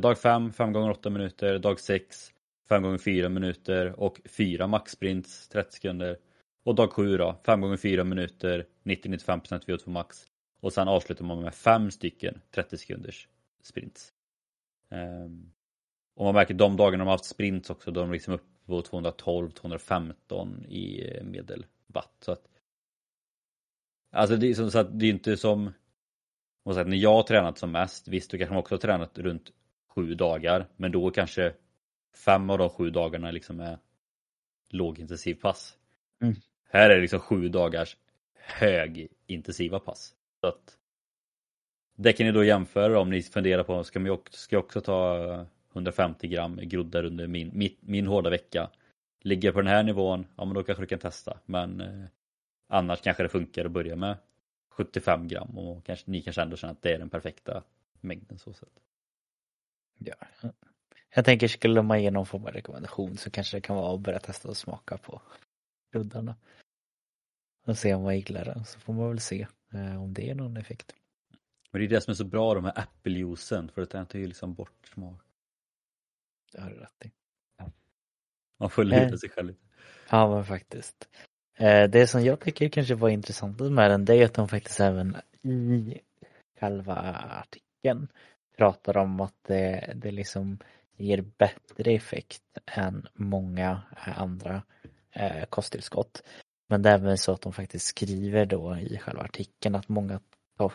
Dag 0.00 0.18
5, 0.18 0.52
5 0.52 0.72
gånger 0.72 0.90
8 0.90 1.10
minuter. 1.10 1.58
Dag 1.58 1.80
6, 1.80 2.32
5 2.72 2.82
gånger 2.82 2.98
4 2.98 3.28
minuter 3.28 4.00
och 4.00 4.20
4 4.24 4.66
maxsprints 4.66 5.48
30 5.48 5.72
sekunder. 5.72 6.18
Och 6.64 6.74
dag 6.74 6.92
7 6.92 7.16
då, 7.16 7.40
5 7.46 7.60
gånger 7.60 7.76
4 7.76 8.04
minuter, 8.04 8.66
90-95% 8.84 9.66
VO2 9.66 9.90
max. 9.90 10.26
Och 10.60 10.72
sen 10.72 10.88
avslutar 10.88 11.24
man 11.24 11.42
med 11.42 11.54
5 11.54 11.90
stycken 11.90 12.40
30 12.50 12.78
sekunders 12.78 13.28
sprints. 13.62 14.12
Um, 14.88 15.52
och 16.16 16.24
man 16.24 16.34
märker 16.34 16.54
de 16.54 16.76
dagarna 16.76 17.04
de 17.04 17.08
har 17.08 17.14
haft 17.14 17.24
sprints 17.24 17.70
också, 17.70 17.90
då 17.90 18.00
är 18.00 18.04
de 18.04 18.12
liksom 18.12 18.34
upp 18.34 18.46
på 18.66 18.82
212-215 18.82 20.66
i 20.66 21.18
medelwatt. 21.22 22.16
Så 22.20 22.32
att, 22.32 22.48
alltså 24.12 24.36
det 24.36 24.50
är, 24.50 24.54
som, 24.54 24.70
så 24.70 24.78
att 24.78 24.98
det 24.98 25.06
är 25.06 25.10
inte 25.10 25.36
som 25.36 25.72
måste 26.64 26.76
säga, 26.76 26.88
när 26.88 26.96
jag 26.96 27.14
har 27.14 27.22
tränat 27.22 27.58
som 27.58 27.72
mest, 27.72 28.08
visst 28.08 28.30
du 28.30 28.38
kanske 28.38 28.56
också 28.56 28.74
har 28.74 28.80
tränat 28.80 29.18
runt 29.18 29.52
sju 29.88 30.14
dagar, 30.14 30.66
men 30.76 30.92
då 30.92 31.10
kanske 31.10 31.52
fem 32.14 32.50
av 32.50 32.58
de 32.58 32.70
sju 32.70 32.90
dagarna 32.90 33.30
liksom 33.30 33.60
är 33.60 33.78
lågintensiv 34.68 35.34
pass. 35.34 35.78
Mm. 36.22 36.34
Här 36.70 36.90
är 36.90 36.94
det 36.94 37.00
liksom 37.00 37.20
sju 37.20 37.48
dagars 37.48 37.96
högintensiva 38.34 39.80
pass. 39.80 40.14
Så 40.40 40.46
att 40.46 40.78
det 41.96 42.12
kan 42.12 42.26
ni 42.26 42.32
då 42.32 42.44
jämföra 42.44 43.00
om 43.00 43.10
ni 43.10 43.22
funderar 43.22 43.64
på, 43.64 43.84
ska, 43.84 44.12
också, 44.12 44.38
ska 44.38 44.56
jag 44.56 44.64
också 44.64 44.80
ta 44.80 45.46
150 45.72 46.28
gram 46.28 46.60
groddar 46.62 47.04
under 47.04 47.26
min, 47.26 47.50
min, 47.54 47.76
min 47.80 48.06
hårda 48.06 48.30
vecka? 48.30 48.70
Ligger 49.20 49.52
på 49.52 49.60
den 49.60 49.70
här 49.70 49.82
nivån, 49.82 50.26
ja 50.36 50.44
men 50.44 50.54
då 50.54 50.62
kanske 50.62 50.82
du 50.82 50.86
kan 50.86 50.98
testa. 50.98 51.38
Men 51.46 51.80
eh, 51.80 52.04
annars 52.68 53.00
kanske 53.00 53.22
det 53.22 53.28
funkar 53.28 53.64
att 53.64 53.70
börja 53.70 53.96
med 53.96 54.16
75 54.70 55.28
gram 55.28 55.58
och 55.58 55.84
kanske, 55.84 56.10
ni 56.10 56.22
kanske 56.22 56.42
ändå 56.42 56.56
känner 56.56 56.72
att 56.72 56.82
det 56.82 56.92
är 56.92 56.98
den 56.98 57.10
perfekta 57.10 57.62
mängden 58.00 58.38
så 58.38 58.52
sett. 58.52 58.80
Ja. 59.98 60.14
Jag 61.14 61.24
tänker 61.24 61.48
skulle 61.48 61.82
man 61.82 62.02
ge 62.02 62.10
någon 62.10 62.26
form 62.26 62.44
av 62.44 62.52
rekommendation 62.52 63.16
så 63.16 63.30
kanske 63.30 63.56
det 63.56 63.60
kan 63.60 63.76
vara 63.76 63.94
att 63.94 64.00
börja 64.00 64.18
testa 64.18 64.48
att 64.48 64.56
smaka 64.56 64.98
på 64.98 65.22
ruddarna. 65.94 66.36
Och 67.66 67.78
se 67.78 67.94
om 67.94 68.02
man 68.02 68.16
gillar 68.16 68.44
den 68.44 68.64
så 68.64 68.80
får 68.80 68.92
man 68.92 69.08
väl 69.08 69.20
se 69.20 69.46
eh, 69.72 70.02
om 70.02 70.14
det 70.14 70.30
är 70.30 70.34
någon 70.34 70.56
effekt. 70.56 70.94
Men 71.70 71.80
det 71.80 71.86
är 71.86 71.88
det 71.88 72.00
som 72.00 72.10
är 72.10 72.14
så 72.14 72.24
bra 72.24 72.54
de 72.54 72.64
här 72.64 72.78
äppeljuicen 72.78 73.68
för 73.68 73.82
att 73.82 73.90
den 73.90 74.06
tar 74.06 74.18
ju 74.18 74.26
liksom 74.26 74.54
bort 74.54 74.86
smak. 74.94 75.20
Det 76.52 76.60
har 76.60 76.70
du 76.70 76.76
rätt 76.76 77.04
i. 77.04 77.10
Man 78.60 78.70
får 78.70 78.84
lura 78.84 79.02
eh. 79.02 79.14
sig 79.14 79.30
själv 79.30 79.48
lite. 79.48 79.60
Ja 80.10 80.34
men 80.34 80.44
faktiskt. 80.44 81.08
Eh, 81.58 81.90
det 81.90 82.06
som 82.06 82.24
jag 82.24 82.40
tycker 82.40 82.68
kanske 82.68 82.94
var 82.94 83.08
intressant 83.08 83.60
med 83.60 83.90
den 83.90 84.04
det 84.04 84.14
är 84.14 84.24
att 84.24 84.34
de 84.34 84.48
faktiskt 84.48 84.80
även 84.80 85.16
i 85.42 86.00
själva 86.60 86.94
artikeln 87.42 88.08
pratar 88.56 88.96
om 88.96 89.20
att 89.20 89.36
det, 89.42 89.92
det 89.96 90.10
liksom 90.10 90.58
ger 90.96 91.20
bättre 91.38 91.92
effekt 91.92 92.42
än 92.66 93.06
många 93.14 93.82
eh, 94.06 94.20
andra 94.20 94.62
eh, 95.12 95.44
kosttillskott. 95.44 96.22
Men 96.68 96.82
det 96.82 96.90
är 96.90 96.94
även 96.94 97.18
så 97.18 97.32
att 97.32 97.40
de 97.40 97.52
faktiskt 97.52 97.86
skriver 97.86 98.46
då 98.46 98.76
i 98.76 98.98
själva 98.98 99.22
artikeln 99.22 99.74
att 99.74 99.88
många 99.88 100.20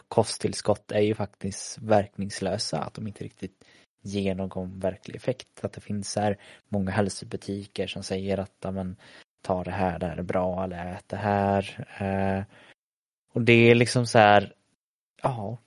kosttillskott 0.07 0.91
är 0.91 1.01
ju 1.01 1.15
faktiskt 1.15 1.77
verkningslösa, 1.77 2.79
att 2.79 2.93
de 2.93 3.07
inte 3.07 3.23
riktigt 3.23 3.63
ger 4.01 4.35
någon 4.35 4.79
verklig 4.79 5.15
effekt. 5.15 5.63
Att 5.63 5.73
det 5.73 5.81
finns 5.81 6.15
här 6.15 6.37
många 6.69 6.91
hälsobutiker 6.91 7.87
som 7.87 8.03
säger 8.03 8.37
att 8.37 8.73
men, 8.73 8.95
ta 9.41 9.63
det 9.63 9.71
här, 9.71 9.99
det 9.99 10.05
här 10.05 10.17
är 10.17 10.23
bra, 10.23 10.63
eller 10.63 10.85
ät 10.85 11.09
det 11.09 11.17
här. 11.17 11.87
Eh, 11.99 12.43
och 13.33 13.41
det 13.41 13.53
är 13.71 13.75
liksom 13.75 14.05
så 14.05 14.19
här, 14.19 14.53
ja, 15.21 15.57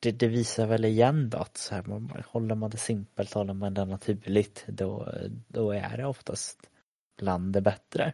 det, 0.00 0.12
det, 0.12 0.28
visar 0.28 0.66
väl 0.66 0.84
igen 0.84 1.30
då 1.30 1.38
att 1.38 1.56
så 1.56 1.74
här, 1.74 1.82
man, 1.82 2.22
håller 2.26 2.54
man 2.54 2.70
det 2.70 2.76
simpelt, 2.76 3.32
håller 3.32 3.54
man 3.54 3.74
det 3.74 3.84
naturligt, 3.84 4.64
då, 4.68 5.14
då 5.48 5.70
är 5.70 5.96
det 5.96 6.06
oftast 6.06 6.70
bland 7.18 7.52
det 7.52 7.60
bättre. 7.60 8.12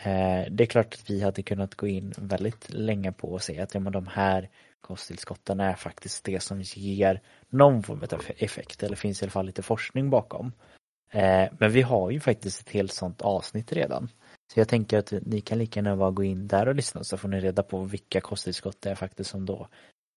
Eh, 0.00 0.50
det 0.50 0.64
är 0.64 0.66
klart 0.66 0.94
att 0.94 1.10
vi 1.10 1.22
hade 1.22 1.42
kunnat 1.42 1.74
gå 1.74 1.86
in 1.86 2.14
väldigt 2.16 2.70
länge 2.70 3.12
på 3.12 3.28
och 3.28 3.42
säga 3.42 3.62
att 3.62 3.74
ja, 3.74 3.80
men 3.80 3.92
de 3.92 4.06
här 4.06 4.50
kosttillskotten 4.80 5.60
är 5.60 5.74
faktiskt 5.74 6.24
det 6.24 6.40
som 6.40 6.62
ger 6.62 7.22
någon 7.48 7.82
form 7.82 8.02
av 8.12 8.22
effekt, 8.36 8.82
eller 8.82 8.96
finns 8.96 9.22
i 9.22 9.24
alla 9.24 9.30
fall 9.30 9.46
lite 9.46 9.62
forskning 9.62 10.10
bakom. 10.10 10.52
Eh, 11.10 11.48
men 11.58 11.70
vi 11.70 11.82
har 11.82 12.10
ju 12.10 12.20
faktiskt 12.20 12.60
ett 12.60 12.70
helt 12.74 12.92
sånt 12.92 13.22
avsnitt 13.22 13.72
redan. 13.72 14.10
Så 14.52 14.60
jag 14.60 14.68
tänker 14.68 14.98
att 14.98 15.12
ni 15.22 15.40
kan 15.40 15.58
lika 15.58 15.80
gärna 15.80 15.96
bara 15.96 16.10
gå 16.10 16.24
in 16.24 16.48
där 16.48 16.68
och 16.68 16.74
lyssna 16.74 17.04
så 17.04 17.16
får 17.16 17.28
ni 17.28 17.40
reda 17.40 17.62
på 17.62 17.84
vilka 17.84 18.20
kosttillskott 18.20 18.82
det 18.82 18.90
är 18.90 18.94
faktiskt 18.94 19.30
som 19.30 19.46
då 19.46 19.68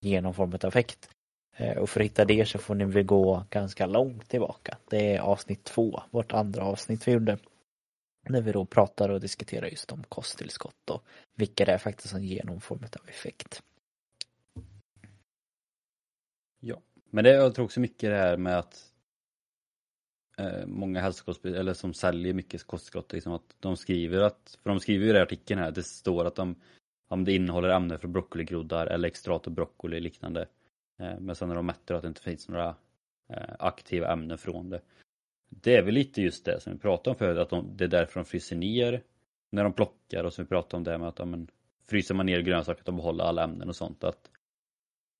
ge 0.01 0.21
någon 0.21 0.33
form 0.33 0.53
av 0.53 0.65
effekt. 0.65 1.09
Eh, 1.55 1.77
och 1.77 1.89
för 1.89 1.99
att 1.99 2.05
hitta 2.05 2.25
det 2.25 2.45
så 2.45 2.57
får 2.59 2.75
ni 2.75 2.85
väl 2.85 3.03
gå 3.03 3.45
ganska 3.49 3.85
långt 3.85 4.29
tillbaka. 4.29 4.77
Det 4.89 5.15
är 5.15 5.19
avsnitt 5.19 5.63
två, 5.63 6.03
vårt 6.11 6.31
andra 6.31 6.63
avsnitt 6.63 7.07
vi 7.07 7.11
gjorde. 7.11 7.37
När 8.29 8.41
vi 8.41 8.51
då 8.51 8.65
pratar 8.65 9.09
och 9.09 9.21
diskuterar 9.21 9.67
just 9.67 9.91
om 9.91 10.03
kosttillskott 10.03 10.89
och 10.89 11.03
vilka 11.35 11.65
det 11.65 11.71
är 11.71 11.77
faktiskt 11.77 12.09
som 12.09 12.23
ger 12.23 12.43
någon 12.43 12.61
form 12.61 12.83
av 12.83 13.09
effekt. 13.09 13.63
Ja, 16.59 16.81
men 17.09 17.23
det, 17.23 17.29
jag 17.29 17.55
tror 17.55 17.65
också 17.65 17.79
mycket 17.79 18.09
det 18.09 18.17
här 18.17 18.37
med 18.37 18.57
att 18.57 18.91
eh, 20.37 20.65
många 20.65 21.01
hälsokostspecialister, 21.01 21.59
eller 21.59 21.73
som 21.73 21.93
säljer 21.93 22.33
mycket 22.33 22.63
kosttillskott, 22.63 23.13
liksom 23.13 23.33
att 23.33 23.55
de 23.59 23.77
skriver 23.77 24.21
att, 24.21 24.57
för 24.63 24.69
de 24.69 24.79
skriver 24.79 25.05
ju 25.05 25.13
i 25.13 25.19
artikeln 25.19 25.59
här, 25.59 25.71
det 25.71 25.83
står 25.83 26.25
att 26.25 26.35
de, 26.35 26.55
om 27.11 27.23
det 27.23 27.33
innehåller 27.33 27.69
ämnen 27.69 27.99
från 27.99 28.11
broccoligroddar 28.11 28.87
eller 28.87 29.07
extrat 29.07 29.47
och 29.47 29.53
broccoli 29.53 29.97
och 29.97 30.01
liknande. 30.01 30.41
Eh, 30.99 31.19
men 31.19 31.35
sen 31.35 31.47
när 31.47 31.55
de 31.55 31.65
mäter 31.65 31.95
att 31.95 32.01
det 32.01 32.07
inte 32.07 32.21
finns 32.21 32.49
några 32.49 32.75
eh, 33.29 33.55
aktiva 33.59 34.13
ämnen 34.13 34.37
från 34.37 34.69
det. 34.69 34.81
Det 35.49 35.75
är 35.75 35.83
väl 35.83 35.93
lite 35.93 36.21
just 36.21 36.45
det 36.45 36.59
som 36.59 36.73
vi 36.73 36.79
pratade 36.79 37.09
om 37.09 37.15
förut, 37.15 37.37
att 37.37 37.49
de, 37.49 37.77
det 37.77 37.83
är 37.83 37.87
därför 37.87 38.19
de 38.19 38.25
fryser 38.25 38.55
ner 38.55 39.03
när 39.49 39.63
de 39.63 39.73
plockar 39.73 40.23
och 40.23 40.33
som 40.33 40.45
vi 40.45 40.49
pratade 40.49 40.77
om 40.77 40.83
det 40.83 40.97
med 40.97 41.07
att 41.07 41.19
ja, 41.19 41.25
men, 41.25 41.47
fryser 41.89 42.15
man 42.15 42.25
ner 42.25 42.39
grönsaker 42.39 42.79
att 42.79 42.85
de 42.85 42.95
behåller 42.95 43.23
alla 43.23 43.43
ämnen 43.43 43.69
och 43.69 43.75
sånt. 43.75 44.03
att 44.03 44.31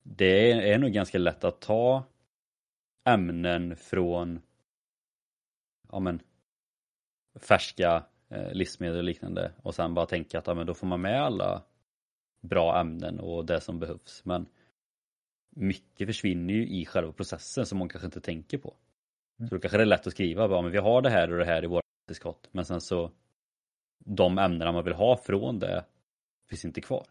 Det 0.04 0.51
är, 0.51 0.62
är 0.62 0.77
nog 0.77 0.91
ganska 0.91 1.17
lätt 1.17 1.43
att 1.43 1.62
ta 1.62 2.04
ämnen 3.06 3.75
från 3.75 4.39
ja, 5.91 5.99
men, 5.99 6.19
färska 7.39 8.04
eh, 8.30 8.54
livsmedel 8.54 8.97
och 8.97 9.04
liknande 9.04 9.51
och 9.63 9.75
sen 9.75 9.93
bara 9.93 10.06
tänka 10.06 10.39
att 10.39 10.47
ja, 10.47 10.54
men 10.54 10.67
då 10.67 10.73
får 10.73 10.88
man 10.88 11.01
med 11.01 11.23
alla 11.23 11.63
bra 12.41 12.80
ämnen 12.80 13.19
och 13.19 13.45
det 13.45 13.62
som 13.62 13.80
behövs. 13.80 14.25
Men 14.25 14.45
mycket 15.56 16.08
försvinner 16.08 16.54
ju 16.54 16.67
i 16.67 16.86
själva 16.86 17.12
processen 17.12 17.65
som 17.65 17.77
man 17.77 17.89
kanske 17.89 18.06
inte 18.06 18.21
tänker 18.21 18.58
på. 18.58 18.75
Mm. 19.39 19.49
Så 19.49 19.56
då 19.56 19.62
kanske 19.62 19.77
det 19.77 19.84
är 19.84 19.86
lätt 19.86 20.08
att 20.08 20.13
skriva 20.13 20.47
bara, 20.47 20.62
men 20.62 20.71
vi 20.71 20.77
har 20.77 21.01
det 21.01 21.10
här 21.10 21.32
och 21.32 21.38
det 21.38 21.45
här 21.45 21.63
i 21.63 21.67
våra 21.67 21.82
tillskott 22.08 22.49
men 22.51 22.65
sen 22.65 22.82
så 22.82 23.12
de 24.06 24.38
ämnena 24.38 24.71
man 24.71 24.84
vill 24.84 24.93
ha 24.93 25.17
från 25.17 25.60
det 25.60 25.86
finns 26.49 26.65
inte 26.65 26.82
kvar. 26.82 27.08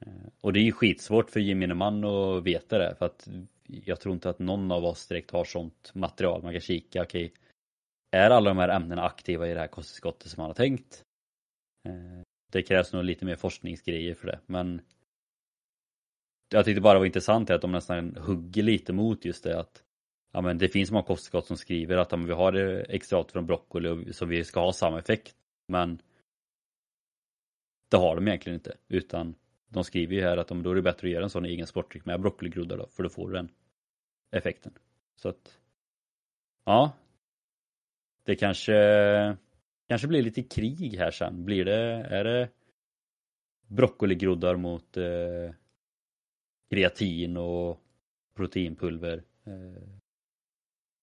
Eh, 0.00 0.28
och 0.40 0.52
det 0.52 0.60
är 0.60 0.64
ju 0.64 0.72
skitsvårt 0.72 1.30
för 1.30 1.40
gemene 1.40 1.74
man 1.74 2.04
att 2.04 2.44
veta 2.44 2.78
det 2.78 2.94
för 2.98 3.06
att 3.06 3.28
jag 3.66 4.00
tror 4.00 4.14
inte 4.14 4.30
att 4.30 4.38
någon 4.38 4.72
av 4.72 4.84
oss 4.84 5.06
direkt 5.06 5.30
har 5.30 5.44
sånt 5.44 5.94
material. 5.94 6.42
Man 6.42 6.52
kan 6.52 6.60
kika, 6.60 7.02
okej, 7.02 7.26
okay, 7.26 7.38
är 8.10 8.30
alla 8.30 8.50
de 8.50 8.58
här 8.58 8.68
ämnena 8.68 9.02
aktiva 9.02 9.48
i 9.48 9.54
det 9.54 9.60
här 9.60 9.66
kosttillskottet 9.66 10.30
som 10.30 10.40
man 10.40 10.50
har 10.50 10.54
tänkt? 10.54 11.04
Det 12.52 12.62
krävs 12.62 12.92
nog 12.92 13.04
lite 13.04 13.24
mer 13.24 13.36
forskningsgrejer 13.36 14.14
för 14.14 14.26
det, 14.26 14.40
men 14.46 14.80
jag 16.48 16.64
tyckte 16.64 16.80
bara 16.80 16.92
det 16.94 16.98
var 16.98 17.06
intressant 17.06 17.50
att 17.50 17.62
de 17.62 17.72
nästan 17.72 18.16
hugger 18.16 18.62
lite 18.62 18.92
mot 18.92 19.24
just 19.24 19.44
det 19.44 19.60
att 19.60 19.84
ja, 20.32 20.40
men 20.40 20.58
det 20.58 20.68
finns 20.68 20.90
många 20.90 21.02
kostskott 21.02 21.46
som 21.46 21.56
skriver 21.56 21.96
att 21.96 22.12
ja, 22.12 22.18
vi 22.18 22.32
har 22.32 22.52
extrakt 22.88 23.32
från 23.32 23.46
broccoli 23.46 24.12
så 24.12 24.26
vi 24.26 24.44
ska 24.44 24.60
ha 24.60 24.72
samma 24.72 24.98
effekt. 24.98 25.36
Men 25.66 26.02
det 27.88 27.96
har 27.96 28.16
de 28.16 28.28
egentligen 28.28 28.54
inte 28.54 28.76
utan 28.88 29.34
de 29.68 29.84
skriver 29.84 30.14
ju 30.14 30.22
här 30.22 30.36
att 30.36 30.48
då 30.48 30.70
är 30.70 30.74
det 30.74 30.82
bättre 30.82 31.08
att 31.08 31.12
göra 31.12 31.24
en 31.24 31.30
sån 31.30 31.44
egen 31.44 31.66
sportdryck 31.66 32.04
med 32.04 32.20
broccoligroddar 32.20 32.76
då 32.76 32.86
för 32.86 33.02
då 33.02 33.08
får 33.08 33.28
du 33.28 33.34
den 33.34 33.48
effekten. 34.30 34.72
Så 35.16 35.28
att 35.28 35.58
ja, 36.64 36.92
det 38.24 38.36
kanske 38.36 38.74
kanske 39.92 40.08
blir 40.08 40.22
lite 40.22 40.42
krig 40.42 40.96
här 40.98 41.10
sen. 41.10 41.44
Blir 41.44 41.64
det, 41.64 42.06
är 42.10 42.24
det 42.24 42.48
broccoligroddar 43.66 44.56
mot 44.56 44.96
eh, 44.96 45.54
kreatin 46.70 47.36
och 47.36 47.80
proteinpulver 48.34 49.24
eh, 49.44 49.82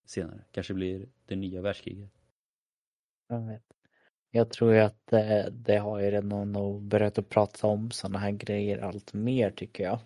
senare. 0.05 0.43
Kanske 0.51 0.73
blir 0.73 1.09
det 1.25 1.35
nya 1.35 1.61
världskriget. 1.61 2.09
Jag 3.27 3.47
vet. 3.47 3.63
Jag 4.31 4.51
tror 4.51 4.73
ju 4.73 4.79
att 4.79 5.07
det, 5.07 5.49
det 5.51 5.77
har 5.77 5.99
ju 5.99 6.11
redan 6.11 6.51
nog 6.51 6.81
börjat 6.81 7.17
att 7.17 7.29
prata 7.29 7.67
om 7.67 7.91
sådana 7.91 8.19
här 8.19 8.31
grejer 8.31 8.77
allt 8.77 9.13
mer 9.13 9.51
tycker 9.51 9.83
jag. 9.83 9.99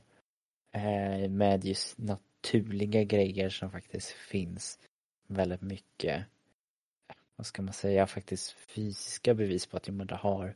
Eh, 0.72 1.30
med 1.30 1.66
just 1.66 1.98
naturliga 1.98 3.04
grejer 3.04 3.50
som 3.50 3.72
faktiskt 3.72 4.12
finns 4.12 4.80
väldigt 5.28 5.62
mycket 5.62 6.26
vad 7.36 7.46
ska 7.46 7.62
man 7.62 7.74
säga, 7.74 8.08
faktiskt 8.08 8.52
fysiska 8.52 9.34
bevis 9.34 9.66
på 9.66 9.78
att 9.78 9.88
jo, 9.88 9.94
det 9.94 10.16
har 10.16 10.56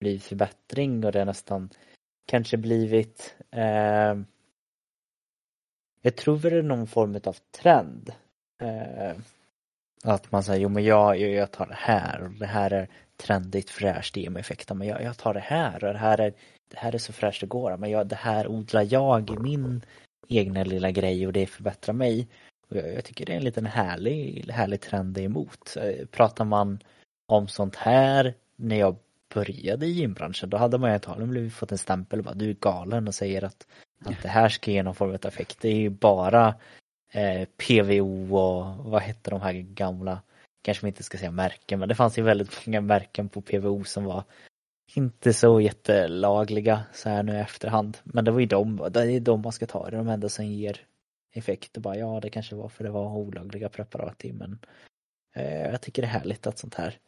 blivit 0.00 0.22
förbättring 0.22 1.04
och 1.04 1.12
det 1.12 1.18
har 1.18 1.26
nästan 1.26 1.70
kanske 2.26 2.56
blivit 2.56 3.36
eh, 3.50 4.14
jag 6.02 6.16
tror 6.16 6.36
väl 6.36 6.52
det 6.52 6.58
är 6.58 6.62
någon 6.62 6.86
form 6.86 7.20
av 7.24 7.36
trend. 7.50 8.12
Eh, 8.62 9.16
att 10.04 10.32
man 10.32 10.42
säger, 10.42 10.60
jo 10.60 10.68
men 10.68 10.84
jag, 10.84 11.20
jag 11.20 11.50
tar 11.50 11.66
det 11.66 11.78
här 11.78 12.22
och 12.22 12.30
det 12.30 12.46
här 12.46 12.70
är 12.70 12.88
trendigt 13.16 13.70
fräscht 13.70 14.16
i 14.16 14.30
mig 14.30 14.40
effekten 14.40 14.78
men 14.78 14.88
jag, 14.88 15.02
jag 15.02 15.18
tar 15.18 15.34
det 15.34 15.40
här 15.40 15.84
och 15.84 15.92
det 15.92 15.98
här 15.98 16.20
är, 16.20 16.34
det 16.68 16.78
här 16.78 16.94
är 16.94 16.98
så 16.98 17.12
fräscht 17.12 17.40
det 17.40 17.46
går 17.46 17.76
men 17.76 17.90
jag, 17.90 18.06
det 18.06 18.16
här 18.16 18.48
odlar 18.48 18.86
jag 18.92 19.30
i 19.30 19.38
min 19.38 19.82
egna 20.28 20.64
lilla 20.64 20.90
grej 20.90 21.26
och 21.26 21.32
det 21.32 21.46
förbättrar 21.46 21.94
mig. 21.94 22.28
Jag, 22.68 22.94
jag 22.94 23.04
tycker 23.04 23.26
det 23.26 23.32
är 23.32 23.36
en 23.36 23.44
liten 23.44 23.66
härlig, 23.66 24.50
härlig 24.50 24.80
trend 24.80 25.18
emot. 25.18 25.76
Eh, 25.76 26.06
pratar 26.06 26.44
man 26.44 26.78
om 27.26 27.48
sånt 27.48 27.76
här 27.76 28.34
när 28.56 28.76
jag 28.76 28.96
började 29.34 29.86
i 29.86 29.90
gymbranschen 29.90 30.50
då 30.50 30.56
hade 30.56 30.78
man 30.78 30.90
ju 30.90 30.94
antagligen 30.94 31.30
blivit 31.30 31.52
fått 31.52 31.72
en 31.72 31.78
stämpel 31.78 32.18
och 32.18 32.24
bara 32.24 32.34
du 32.34 32.50
är 32.50 32.54
galen 32.54 33.08
och 33.08 33.14
säger 33.14 33.44
att, 33.44 33.66
att 34.04 34.22
det 34.22 34.28
här 34.28 34.48
ska 34.48 34.70
ge 34.70 34.82
någon 34.82 34.94
form 34.94 35.10
av 35.10 35.26
effekt. 35.26 35.58
Det 35.60 35.68
är 35.68 35.76
ju 35.76 35.90
bara 35.90 36.54
eh, 37.12 37.48
PVO 37.56 38.36
och 38.36 38.76
vad 38.76 39.02
hette 39.02 39.30
de 39.30 39.40
här 39.40 39.52
gamla, 39.52 40.22
kanske 40.62 40.84
man 40.84 40.88
inte 40.88 41.02
ska 41.02 41.18
säga 41.18 41.30
märken, 41.30 41.78
men 41.78 41.88
det 41.88 41.94
fanns 41.94 42.18
ju 42.18 42.22
väldigt 42.22 42.66
många 42.66 42.80
märken 42.80 43.28
på 43.28 43.40
PVO 43.40 43.84
som 43.84 44.04
var 44.04 44.24
inte 44.94 45.32
så 45.32 45.60
jättelagliga 45.60 46.82
så 46.92 47.08
här 47.08 47.22
nu 47.22 47.32
i 47.32 47.40
efterhand. 47.40 47.98
Men 48.04 48.24
det 48.24 48.30
var 48.30 48.40
ju 48.40 48.46
de, 48.46 48.88
det 48.90 49.12
är 49.12 49.20
de 49.20 49.40
man 49.40 49.52
ska 49.52 49.66
ta, 49.66 49.90
det 49.90 49.96
är 49.96 49.98
de 49.98 50.08
enda 50.08 50.28
som 50.28 50.44
ger 50.44 50.80
effekt 51.32 51.76
och 51.76 51.82
bara 51.82 51.96
ja 51.96 52.20
det 52.20 52.30
kanske 52.30 52.56
var 52.56 52.68
för 52.68 52.84
det 52.84 52.90
var 52.90 53.16
olagliga 53.16 53.68
preparat 53.68 54.24
i 54.24 54.32
men 54.32 54.58
eh, 55.36 55.62
jag 55.62 55.80
tycker 55.80 56.02
det 56.02 56.08
är 56.08 56.12
härligt 56.12 56.46
att 56.46 56.58
sånt 56.58 56.74
här 56.74 56.98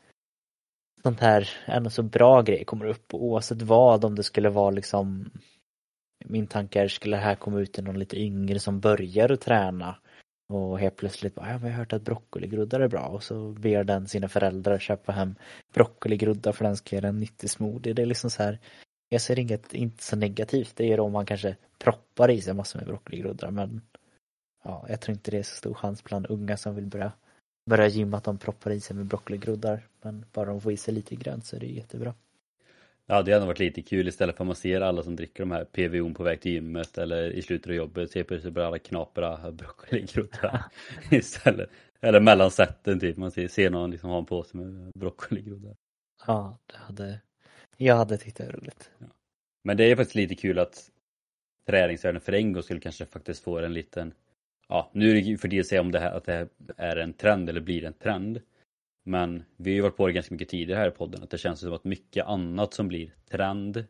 sånt 1.03 1.21
här, 1.21 1.51
en 1.67 1.91
så 1.91 2.03
bra 2.03 2.43
grej 2.43 2.65
kommer 2.65 2.87
upp 2.87 3.15
oavsett 3.15 3.63
vad 3.63 4.05
om 4.05 4.15
det 4.15 4.23
skulle 4.23 4.51
vara 4.51 4.71
liksom 4.71 5.31
min 6.25 6.47
tanke 6.47 6.81
är, 6.81 6.89
skulle 6.89 7.17
det 7.17 7.23
här 7.23 7.35
komma 7.35 7.61
ut 7.61 7.73
till 7.73 7.85
någon 7.85 7.99
lite 7.99 8.21
yngre 8.21 8.59
som 8.59 8.81
börjar 8.81 9.33
att 9.33 9.41
träna 9.41 9.97
och 10.49 10.79
helt 10.79 10.97
plötsligt 10.97 11.35
bara, 11.35 11.51
ja 11.51 11.59
men 11.59 11.67
jag 11.67 11.73
har 11.73 11.79
hört 11.79 11.93
att 11.93 12.03
broccoligroddar 12.03 12.81
är 12.81 12.89
bra 12.89 13.07
och 13.07 13.23
så 13.23 13.53
ber 13.53 13.85
den 13.85 14.09
sina 14.09 14.29
föräldrar 14.29 14.79
köpa 14.79 15.13
hem 15.13 15.35
broccoligroddar 15.75 16.53
för 16.53 16.65
den 16.65 16.77
ska 16.77 16.97
göra 16.97 17.09
en 17.09 17.21
nyttig 17.21 17.51
smoothie. 17.51 17.93
Det 17.93 18.03
är 18.03 18.07
liksom 18.07 18.31
så 18.31 18.43
här, 18.43 18.59
jag 19.09 19.21
ser 19.21 19.39
inget, 19.39 19.75
inte 19.75 20.03
så 20.03 20.17
negativt. 20.17 20.77
Det 20.77 20.93
är 20.93 21.01
om 21.01 21.13
man 21.13 21.27
kanske 21.27 21.57
proppar 21.79 22.31
i 22.31 22.41
sig 22.41 22.55
massor 22.55 22.79
med 22.79 22.89
broccoligroddar 22.89 23.51
men 23.51 23.81
ja, 24.63 24.87
jag 24.89 25.01
tror 25.01 25.13
inte 25.13 25.31
det 25.31 25.39
är 25.39 25.43
så 25.43 25.57
stor 25.57 25.75
chans 25.75 26.05
bland 26.05 26.27
unga 26.27 26.57
som 26.57 26.75
vill 26.75 26.87
börja 26.87 27.13
börja 27.67 27.87
gymma 27.87 28.17
att 28.17 28.25
de 28.25 28.39
proppar 28.39 28.71
i 28.71 28.81
sig 28.81 28.97
med 28.97 29.07
broccoligroddar. 29.07 29.87
Men 30.03 30.25
bara 30.33 30.47
de 30.47 30.61
får 30.61 30.73
i 30.73 30.77
sig 30.77 30.95
lite 30.95 31.17
grönt 31.17 31.47
så 31.47 31.57
är 31.57 31.61
det 31.61 31.67
jättebra. 31.67 32.15
Ja, 33.07 33.23
det 33.23 33.33
hade 33.33 33.47
varit 33.47 33.59
lite 33.59 33.83
kul 33.83 34.09
istället 34.09 34.37
för 34.37 34.45
att 34.45 34.47
man 34.47 34.57
ser 34.57 34.81
alla 34.81 35.03
som 35.03 35.17
dricker 35.17 35.43
de 35.43 35.51
här 35.51 35.65
PVO 35.65 36.15
på 36.15 36.23
väg 36.23 36.41
till 36.41 36.53
gymmet 36.53 36.99
eller 36.99 37.31
i 37.31 37.43
slutet 37.43 37.67
av 37.67 37.75
jobbet. 37.75 38.11
Ser 38.11 38.25
plötsligt 38.25 38.55
bara 38.55 38.67
alla 38.67 38.79
knapra 38.79 39.53
broccoligroddar 39.53 40.65
istället. 41.11 41.71
Eller 42.01 42.21
mellan 42.21 42.51
sätten 42.51 43.01
typ. 43.01 43.17
Man 43.17 43.31
ser, 43.31 43.49
ser 43.49 43.71
någon 43.71 43.91
liksom 43.91 44.11
ha 44.11 44.19
en 44.19 44.27
påse 44.27 44.57
med 44.57 44.93
broccoligroddar. 44.95 45.77
Ja, 46.27 46.59
det 46.67 46.77
hade 46.77 47.21
jag 47.77 47.97
hade 47.97 48.19
tyckt 48.19 48.37
det 48.37 48.47
var 48.47 48.53
roligt. 48.53 48.91
Ja. 48.99 49.07
Men 49.65 49.77
det 49.77 49.85
är 49.85 49.97
faktiskt 49.97 50.15
lite 50.15 50.35
kul 50.35 50.59
att 50.59 50.91
träningsvärlden 51.67 52.21
för 52.21 52.33
en 52.33 52.53
gång 52.53 52.63
skulle 52.63 52.81
kanske 52.81 53.07
faktiskt 53.07 53.45
få 53.45 53.59
en 53.59 53.73
liten 53.73 54.15
ja, 54.71 54.91
nu 54.93 55.11
är 55.11 55.23
det 55.23 55.39
för 55.39 55.49
det 55.49 55.61
att 55.61 55.67
säga 55.67 55.81
om 55.81 55.93
det 55.93 56.01
här, 56.01 56.13
att 56.13 56.25
det 56.25 56.49
här 56.79 56.97
är 56.97 57.03
en 57.03 57.13
trend 57.13 57.49
eller 57.49 57.61
blir 57.61 57.85
en 57.85 57.93
trend. 57.93 58.41
Men 59.03 59.45
vi 59.57 59.71
har 59.71 59.75
ju 59.75 59.83
varit 59.83 59.97
på 59.97 60.07
det 60.07 60.13
ganska 60.13 60.35
mycket 60.35 60.49
tidigare 60.49 60.81
här 60.81 60.89
i 60.89 60.91
podden 60.91 61.23
att 61.23 61.31
det 61.31 61.39
känns 61.39 61.61
som 61.61 61.73
att 61.73 61.85
mycket 61.85 62.27
annat 62.27 62.75
som 62.75 62.89
blir 62.89 63.15
trend 63.31 63.85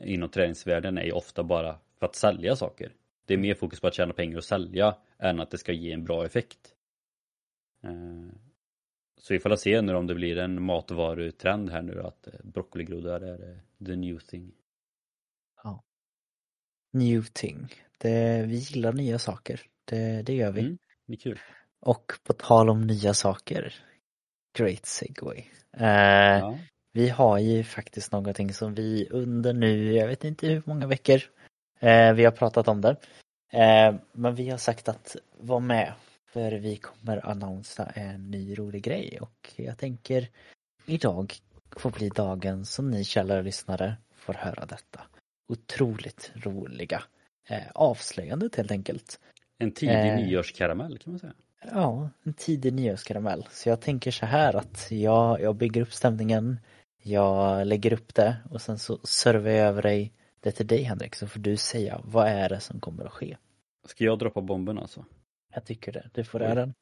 inom 0.00 0.28
träningsvärlden 0.28 0.98
är 0.98 1.04
ju 1.04 1.12
ofta 1.12 1.42
bara 1.42 1.78
för 1.98 2.06
att 2.06 2.14
sälja 2.14 2.56
saker. 2.56 2.92
Det 3.26 3.34
är 3.34 3.38
mer 3.38 3.54
fokus 3.54 3.80
på 3.80 3.86
att 3.86 3.94
tjäna 3.94 4.12
pengar 4.12 4.36
och 4.36 4.44
sälja 4.44 4.96
än 5.18 5.40
att 5.40 5.50
det 5.50 5.58
ska 5.58 5.72
ge 5.72 5.92
en 5.92 6.04
bra 6.04 6.24
effekt. 6.26 6.74
Eh, 7.82 8.34
så 9.20 9.34
vi 9.34 9.40
får 9.40 9.56
se 9.56 9.82
nu 9.82 9.94
om 9.94 10.06
det 10.06 10.14
blir 10.14 10.38
en 10.38 10.62
matvarutrend 10.62 11.70
här 11.70 11.82
nu 11.82 12.02
att 12.02 12.26
eh, 12.26 12.32
broccoligroddar 12.42 13.20
är 13.20 13.50
eh, 13.50 13.86
the 13.86 13.96
new 13.96 14.18
thing. 14.18 14.52
Ja. 15.62 15.84
New 16.92 17.22
thing. 17.22 17.74
Det, 17.98 18.44
vi 18.46 18.56
gillar 18.56 18.92
nya 18.92 19.18
saker. 19.18 19.60
Det, 19.88 20.22
det 20.22 20.34
gör 20.34 20.52
vi. 20.52 20.60
Mm, 20.60 20.78
det 21.06 21.12
är 21.12 21.16
kul. 21.16 21.38
Och 21.80 22.12
på 22.24 22.32
tal 22.32 22.70
om 22.70 22.86
nya 22.86 23.14
saker. 23.14 23.74
Great 24.58 24.86
segway. 24.86 25.44
Eh, 25.76 26.38
ja. 26.38 26.58
Vi 26.92 27.08
har 27.08 27.38
ju 27.38 27.64
faktiskt 27.64 28.12
någonting 28.12 28.52
som 28.54 28.74
vi 28.74 29.08
under 29.10 29.52
nu, 29.52 29.92
jag 29.92 30.08
vet 30.08 30.24
inte 30.24 30.46
hur 30.46 30.62
många 30.66 30.86
veckor 30.86 31.20
eh, 31.80 32.12
vi 32.12 32.24
har 32.24 32.32
pratat 32.32 32.68
om 32.68 32.80
det. 32.80 32.96
Eh, 33.52 33.94
men 34.12 34.34
vi 34.34 34.50
har 34.50 34.58
sagt 34.58 34.88
att 34.88 35.16
var 35.36 35.60
med 35.60 35.92
för 36.32 36.52
vi 36.52 36.76
kommer 36.76 37.26
annonsa 37.26 37.84
en 37.84 38.30
ny 38.30 38.58
rolig 38.58 38.82
grej 38.82 39.18
och 39.20 39.52
jag 39.56 39.78
tänker 39.78 40.28
idag 40.86 41.34
får 41.76 41.90
bli 41.90 42.08
dagen 42.08 42.64
som 42.64 42.90
ni 42.90 43.04
kära 43.04 43.42
lyssnare 43.42 43.96
får 44.14 44.34
höra 44.34 44.66
detta. 44.66 45.00
Otroligt 45.48 46.32
roliga 46.34 47.02
eh, 47.48 47.70
avslöjandet 47.74 48.56
helt 48.56 48.70
enkelt. 48.70 49.20
En 49.58 49.72
tidig 49.72 50.08
eh, 50.08 50.16
nyårskaramell 50.16 50.98
kan 50.98 51.12
man 51.12 51.20
säga. 51.20 51.32
Ja, 51.72 52.10
en 52.22 52.34
tidig 52.34 52.72
nyårskaramell. 52.72 53.46
Så 53.50 53.68
jag 53.68 53.80
tänker 53.80 54.10
så 54.10 54.26
här 54.26 54.56
att 54.56 54.90
jag, 54.90 55.40
jag 55.40 55.56
bygger 55.56 55.82
upp 55.82 55.92
stämningen, 55.92 56.60
jag 57.02 57.66
lägger 57.66 57.92
upp 57.92 58.14
det 58.14 58.36
och 58.50 58.60
sen 58.60 58.78
så 58.78 58.98
servar 58.98 59.50
jag 59.50 59.68
över 59.68 59.82
dig 59.82 60.12
det 60.40 60.52
till 60.52 60.66
dig 60.66 60.82
Henrik 60.82 61.14
så 61.14 61.26
får 61.26 61.40
du 61.40 61.56
säga 61.56 62.00
vad 62.04 62.28
är 62.28 62.48
det 62.48 62.60
som 62.60 62.80
kommer 62.80 63.04
att 63.04 63.12
ske. 63.12 63.36
Ska 63.86 64.04
jag 64.04 64.18
droppa 64.18 64.40
bomben 64.40 64.78
alltså? 64.78 65.04
Jag 65.54 65.64
tycker 65.64 65.92
det, 65.92 66.10
du 66.14 66.24
får 66.24 66.42
äran. 66.42 66.74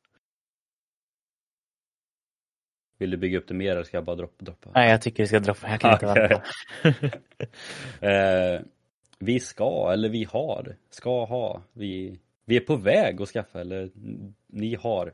Vill 2.99 3.11
du 3.11 3.17
bygga 3.17 3.39
upp 3.39 3.49
det 3.49 3.55
mer 3.55 3.73
eller 3.73 3.83
ska 3.83 3.97
jag 3.97 4.05
bara 4.05 4.17
droppa? 4.17 4.45
droppa? 4.45 4.71
Nej 4.75 4.91
jag 4.91 5.03
tycker 5.03 5.23
du 5.23 5.27
ska 5.27 5.41
droppa, 5.41 5.71
jag 5.71 5.81
kan 5.81 5.93
inte 5.93 6.07
vänta. 6.07 6.43
eh, 8.07 8.61
vi 9.19 9.41
ska, 9.41 9.93
eller 9.93 10.09
vi 10.09 10.25
har, 10.25 10.77
ska 10.91 11.25
ha, 11.25 11.63
vi 11.73 12.21
vi 12.47 12.57
är 12.57 12.61
på 12.61 12.77
väg 12.77 13.23
att 13.23 13.29
skaffa, 13.29 13.61
eller 13.61 13.91
ni 14.47 14.75
har. 14.75 15.13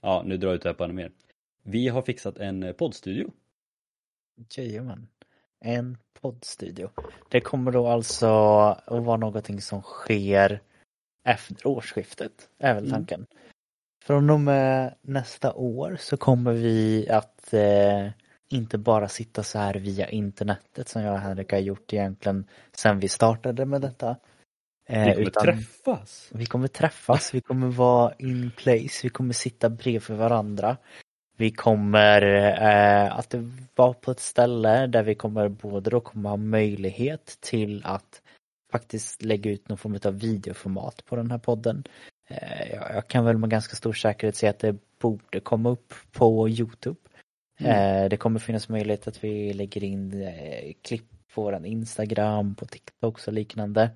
Ja, 0.00 0.22
nu 0.26 0.36
drar 0.36 0.48
jag 0.48 0.56
ut 0.56 0.62
det 0.62 0.68
här 0.68 0.74
på 0.74 0.84
ännu 0.84 0.94
mer. 0.94 1.12
Vi 1.62 1.88
har 1.88 2.02
fixat 2.02 2.38
en 2.38 2.74
poddstudio. 2.78 3.32
Jajamän. 4.56 5.08
En 5.60 5.98
poddstudio. 6.20 6.90
Det 7.28 7.40
kommer 7.40 7.72
då 7.72 7.86
alltså 7.86 8.26
att 8.86 9.04
vara 9.04 9.16
någonting 9.16 9.60
som 9.60 9.82
sker 9.82 10.60
efter 11.24 11.66
årsskiftet, 11.66 12.48
är 12.58 12.74
väl 12.74 12.84
mm. 12.84 12.90
tanken. 12.90 13.20
Mm. 13.20 13.50
Från 14.04 14.30
och 14.30 14.40
med 14.40 14.94
nästa 15.02 15.52
år 15.52 15.96
så 16.00 16.16
kommer 16.16 16.52
vi 16.52 17.08
att 17.10 17.54
eh, 17.54 18.08
inte 18.48 18.78
bara 18.78 19.08
sitta 19.08 19.42
så 19.42 19.58
här 19.58 19.74
via 19.74 20.08
internetet 20.08 20.88
som 20.88 21.02
jag 21.02 21.12
och 21.14 21.20
Henrik 21.20 21.52
har 21.52 21.58
gjort 21.58 21.92
egentligen 21.92 22.46
sen 22.72 23.00
vi 23.00 23.08
startade 23.08 23.66
med 23.66 23.80
detta. 23.80 24.16
Eh, 24.90 25.06
vi 25.06 25.12
kommer 25.12 25.26
utan 25.26 25.42
träffas. 25.44 26.30
Vi 26.34 26.46
kommer 26.46 26.68
träffas, 26.68 27.34
vi 27.34 27.40
kommer 27.40 27.68
vara 27.68 28.12
in 28.18 28.50
place, 28.56 29.00
vi 29.02 29.08
kommer 29.08 29.32
sitta 29.32 29.70
bredvid 29.70 30.18
varandra. 30.18 30.76
Vi 31.36 31.50
kommer 31.50 32.22
eh, 32.62 33.18
att 33.18 33.34
vara 33.74 33.92
på 33.92 34.10
ett 34.10 34.20
ställe 34.20 34.86
där 34.86 35.02
vi 35.02 35.14
kommer 35.14 35.48
både 35.48 35.90
då 35.90 36.00
kommer 36.00 36.30
ha 36.30 36.36
möjlighet 36.36 37.38
till 37.40 37.82
att 37.84 38.22
faktiskt 38.72 39.22
lägga 39.22 39.50
ut 39.50 39.68
någon 39.68 39.78
form 39.78 39.98
av 40.04 40.18
videoformat 40.18 41.04
på 41.04 41.16
den 41.16 41.30
här 41.30 41.38
podden. 41.38 41.84
Eh, 42.28 42.70
jag 42.70 43.08
kan 43.08 43.24
väl 43.24 43.38
med 43.38 43.50
ganska 43.50 43.76
stor 43.76 43.92
säkerhet 43.92 44.36
säga 44.36 44.50
att 44.50 44.58
det 44.58 44.76
borde 44.98 45.40
komma 45.40 45.70
upp 45.70 45.94
på 46.12 46.48
Youtube. 46.48 47.00
Mm. 47.60 48.02
Eh, 48.02 48.08
det 48.08 48.16
kommer 48.16 48.38
finnas 48.38 48.68
möjlighet 48.68 49.08
att 49.08 49.24
vi 49.24 49.52
lägger 49.52 49.84
in 49.84 50.22
eh, 50.22 50.72
klipp 50.82 51.10
på 51.34 51.42
våran 51.42 51.64
Instagram, 51.64 52.54
på 52.54 52.66
TikTok 52.66 53.26
och 53.26 53.32
liknande. 53.32 53.90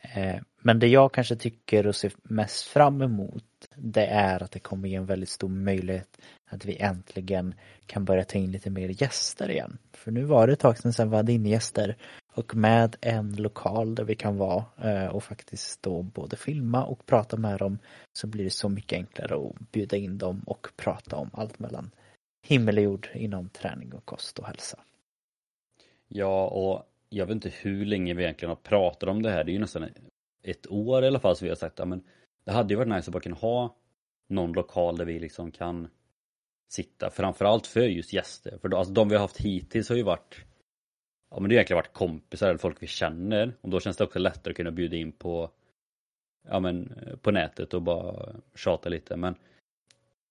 Eh, 0.00 0.40
men 0.58 0.78
det 0.78 0.88
jag 0.88 1.12
kanske 1.12 1.36
tycker 1.36 1.86
och 1.86 1.96
ser 1.96 2.12
mest 2.22 2.64
fram 2.64 3.02
emot 3.02 3.44
det 3.76 4.06
är 4.06 4.42
att 4.42 4.50
det 4.50 4.58
kommer 4.58 4.88
ge 4.88 4.94
en 4.94 5.06
väldigt 5.06 5.28
stor 5.28 5.48
möjlighet 5.48 6.18
att 6.50 6.64
vi 6.64 6.76
äntligen 6.76 7.54
kan 7.86 8.04
börja 8.04 8.24
ta 8.24 8.38
in 8.38 8.52
lite 8.52 8.70
mer 8.70 9.02
gäster 9.02 9.50
igen. 9.50 9.78
För 9.92 10.10
nu 10.10 10.24
var 10.24 10.46
det 10.46 10.52
ett 10.52 10.60
tag 10.60 10.78
sedan 10.78 11.10
vi 11.10 11.16
hade 11.16 11.32
in 11.32 11.46
gäster 11.46 11.96
och 12.34 12.54
med 12.54 12.96
en 13.00 13.36
lokal 13.36 13.94
där 13.94 14.04
vi 14.04 14.14
kan 14.14 14.36
vara 14.36 14.64
eh, 14.82 15.06
och 15.06 15.24
faktiskt 15.24 15.82
då 15.82 16.02
både 16.02 16.36
filma 16.36 16.84
och 16.84 17.06
prata 17.06 17.36
med 17.36 17.58
dem 17.58 17.78
så 18.12 18.26
blir 18.26 18.44
det 18.44 18.50
så 18.50 18.68
mycket 18.68 18.96
enklare 18.96 19.34
att 19.34 19.72
bjuda 19.72 19.96
in 19.96 20.18
dem 20.18 20.42
och 20.46 20.68
prata 20.76 21.16
om 21.16 21.30
allt 21.32 21.58
mellan 21.58 21.90
himmel 22.46 22.78
och 22.78 22.84
jord 22.84 23.08
inom 23.14 23.48
träning 23.48 23.92
och 23.92 24.04
kost 24.04 24.38
och 24.38 24.46
hälsa. 24.46 24.78
Ja, 26.08 26.46
och 26.46 26.82
jag 27.08 27.26
vet 27.26 27.34
inte 27.34 27.48
hur 27.48 27.84
länge 27.84 28.14
vi 28.14 28.22
egentligen 28.22 28.50
har 28.50 28.56
pratat 28.56 29.08
om 29.08 29.22
det 29.22 29.30
här. 29.30 29.44
Det 29.44 29.50
är 29.50 29.54
ju 29.54 29.58
nästan 29.58 29.88
ett 30.42 30.66
år 30.66 31.04
i 31.04 31.06
alla 31.06 31.20
fall 31.20 31.36
som 31.36 31.44
vi 31.44 31.50
har 31.50 31.56
sagt 31.56 31.80
att 31.80 31.88
ja, 31.88 31.98
det 32.44 32.52
hade 32.52 32.74
ju 32.74 32.78
varit 32.78 32.88
nice 32.88 33.10
att 33.10 33.12
bara 33.12 33.22
kunna 33.22 33.36
ha 33.36 33.76
någon 34.28 34.52
lokal 34.52 34.96
där 34.96 35.04
vi 35.04 35.18
liksom 35.18 35.50
kan 35.50 35.88
sitta 36.72 37.10
framförallt 37.10 37.66
för 37.66 37.80
just 37.80 38.12
gäster. 38.12 38.58
För 38.58 38.68
då, 38.68 38.76
alltså 38.76 38.94
de 38.94 39.08
vi 39.08 39.14
har 39.14 39.22
haft 39.22 39.40
hittills 39.40 39.88
har 39.88 39.96
ju 39.96 40.02
varit 40.02 40.44
Ja 41.30 41.40
men 41.40 41.48
det 41.48 41.54
har 41.54 41.58
egentligen 41.58 41.78
varit 41.78 41.92
kompisar 41.92 42.48
eller 42.48 42.58
folk 42.58 42.82
vi 42.82 42.86
känner 42.86 43.54
och 43.60 43.68
då 43.68 43.80
känns 43.80 43.96
det 43.96 44.04
också 44.04 44.18
lättare 44.18 44.52
att 44.52 44.56
kunna 44.56 44.70
bjuda 44.70 44.96
in 44.96 45.12
på 45.12 45.50
Ja 46.48 46.60
men 46.60 46.94
på 47.22 47.30
nätet 47.30 47.74
och 47.74 47.82
bara 47.82 48.36
tjata 48.54 48.88
lite 48.88 49.16
men 49.16 49.34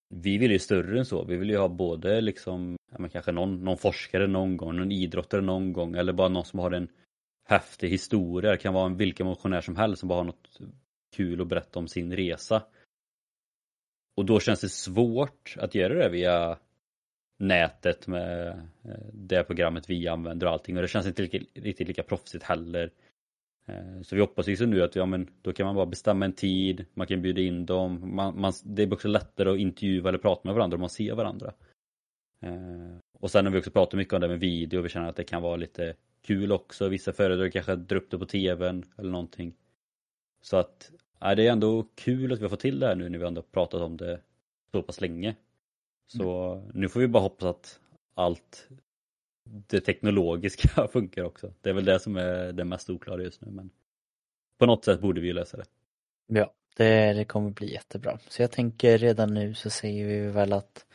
vi 0.09 0.37
vill 0.37 0.51
ju 0.51 0.59
större 0.59 0.99
än 0.99 1.05
så, 1.05 1.23
vi 1.23 1.37
vill 1.37 1.49
ju 1.49 1.57
ha 1.57 1.67
både 1.67 2.21
liksom 2.21 2.77
ja, 2.91 2.97
men 2.99 3.09
kanske 3.09 3.31
någon, 3.31 3.63
någon 3.63 3.77
forskare 3.77 4.27
någon 4.27 4.57
gång, 4.57 4.75
någon 4.75 4.91
idrottare 4.91 5.41
någon 5.41 5.73
gång 5.73 5.95
eller 5.95 6.13
bara 6.13 6.27
någon 6.27 6.45
som 6.45 6.59
har 6.59 6.71
en 6.71 6.87
häftig 7.47 7.89
historia, 7.89 8.51
det 8.51 8.57
kan 8.57 8.73
vara 8.73 8.85
en 8.85 8.97
vilken 8.97 9.25
motionär 9.25 9.61
som 9.61 9.75
helst 9.75 9.99
som 9.99 10.09
bara 10.09 10.19
har 10.19 10.23
något 10.23 10.59
kul 11.15 11.41
att 11.41 11.47
berätta 11.47 11.79
om 11.79 11.87
sin 11.87 12.15
resa. 12.15 12.63
Och 14.15 14.25
då 14.25 14.39
känns 14.39 14.61
det 14.61 14.69
svårt 14.69 15.55
att 15.57 15.75
göra 15.75 15.93
det 15.93 16.09
via 16.09 16.57
nätet 17.37 18.07
med 18.07 18.47
eh, 18.83 19.07
det 19.13 19.43
programmet 19.43 19.89
vi 19.89 20.07
använder 20.07 20.47
och 20.47 20.53
allting 20.53 20.75
och 20.75 20.81
det 20.81 20.87
känns 20.87 21.07
inte 21.07 21.23
riktigt 21.23 21.87
lika 21.87 22.03
proffsigt 22.03 22.43
heller. 22.43 22.91
Eh, 23.67 24.01
så 24.01 24.15
vi 24.15 24.21
hoppas 24.21 24.47
liksom 24.47 24.69
nu 24.69 24.83
att 24.83 24.95
ja, 24.95 25.05
men 25.05 25.29
då 25.41 25.53
kan 25.53 25.65
man 25.65 25.75
bara 25.75 25.85
bestämma 25.85 26.25
en 26.25 26.33
tid, 26.33 26.85
man 26.93 27.07
kan 27.07 27.21
bjuda 27.21 27.41
in 27.41 27.65
dem, 27.65 28.15
man, 28.15 28.41
man, 28.41 28.53
det 28.63 28.83
är 28.83 28.93
också 28.93 29.07
lättare 29.07 29.49
att 29.49 29.59
intervjua 29.59 30.09
eller 30.09 30.19
prata 30.19 30.41
med 30.43 30.55
varandra 30.55 30.75
om 30.75 30.81
man 30.81 30.89
ser 30.89 31.15
varandra. 31.15 31.53
Eh, 32.41 32.97
och 33.19 33.31
sen 33.31 33.45
har 33.45 33.53
vi 33.53 33.59
också 33.59 33.71
pratat 33.71 33.97
mycket 33.97 34.13
om 34.13 34.21
det 34.21 34.27
med 34.27 34.39
video, 34.39 34.81
vi 34.81 34.89
känner 34.89 35.09
att 35.09 35.15
det 35.15 35.23
kan 35.23 35.41
vara 35.41 35.55
lite 35.55 35.95
kul 36.21 36.51
också, 36.51 36.89
vissa 36.89 37.13
föredrar 37.13 37.49
kanske 37.49 37.75
dra 37.75 37.95
upp 37.95 38.11
det 38.11 38.17
på 38.17 38.25
tvn 38.25 38.85
eller 38.97 39.11
någonting. 39.11 39.53
Så 40.41 40.57
att 40.57 40.91
ja, 41.19 41.35
det 41.35 41.47
är 41.47 41.51
ändå 41.51 41.87
kul 41.95 42.33
att 42.33 42.39
vi 42.39 42.43
har 42.43 42.49
fått 42.49 42.59
till 42.59 42.79
det 42.79 42.87
här 42.87 42.95
nu 42.95 43.09
när 43.09 43.19
vi 43.19 43.25
ändå 43.25 43.41
pratat 43.41 43.81
om 43.81 43.97
det 43.97 44.21
så 44.71 44.81
pass 44.81 45.01
länge. 45.01 45.35
Så 46.07 46.53
mm. 46.53 46.71
nu 46.73 46.89
får 46.89 46.99
vi 46.99 47.07
bara 47.07 47.23
hoppas 47.23 47.43
att 47.43 47.79
allt 48.13 48.69
det 49.67 49.81
teknologiska 49.81 50.87
funkar 50.93 51.23
också. 51.23 51.53
Det 51.61 51.69
är 51.69 51.73
väl 51.73 51.85
det 51.85 51.99
som 51.99 52.17
är 52.17 52.53
det 52.53 52.65
mest 52.65 52.89
oklara 52.89 53.21
just 53.21 53.41
nu 53.41 53.51
men 53.51 53.69
på 54.59 54.65
något 54.65 54.85
sätt 54.85 55.01
borde 55.01 55.21
vi 55.21 55.33
lösa 55.33 55.57
det. 55.57 55.65
Ja, 56.27 56.53
det, 56.77 57.13
det 57.13 57.25
kommer 57.25 57.49
bli 57.49 57.73
jättebra. 57.73 58.19
Så 58.27 58.41
jag 58.41 58.51
tänker 58.51 58.97
redan 58.97 59.33
nu 59.33 59.53
så 59.53 59.69
säger 59.69 60.07
vi 60.07 60.27
väl 60.27 60.53
att 60.53 60.85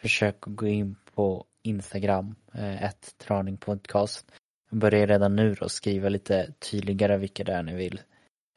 försök 0.00 0.36
att 0.46 0.56
gå 0.56 0.66
in 0.66 0.96
på 1.14 1.46
Instagram, 1.62 2.34
eh, 2.54 2.84
ett 2.84 3.14
Traning 3.18 3.56
Podcast. 3.56 4.32
Börja 4.70 5.06
redan 5.06 5.36
nu 5.36 5.54
då 5.54 5.68
skriva 5.68 6.08
lite 6.08 6.52
tydligare 6.70 7.16
vilka 7.16 7.44
det 7.44 7.52
är 7.52 7.62
ni 7.62 7.74
vill 7.74 8.00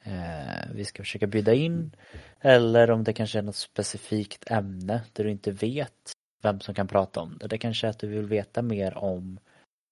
eh, 0.03 0.73
vi 0.73 0.85
ska 0.85 1.03
försöka 1.03 1.27
bjuda 1.27 1.53
in 1.53 1.95
eller 2.41 2.91
om 2.91 3.03
det 3.03 3.13
kanske 3.13 3.39
är 3.39 3.43
något 3.43 3.55
specifikt 3.55 4.51
ämne 4.51 5.01
där 5.13 5.23
du 5.23 5.31
inte 5.31 5.51
vet 5.51 6.13
vem 6.41 6.59
som 6.59 6.75
kan 6.75 6.87
prata 6.87 7.19
om 7.19 7.37
det. 7.37 7.47
Det 7.47 7.57
kanske 7.57 7.87
är 7.87 7.89
att 7.89 7.99
du 7.99 8.07
vill 8.07 8.25
veta 8.25 8.61
mer 8.61 8.97
om 8.97 9.39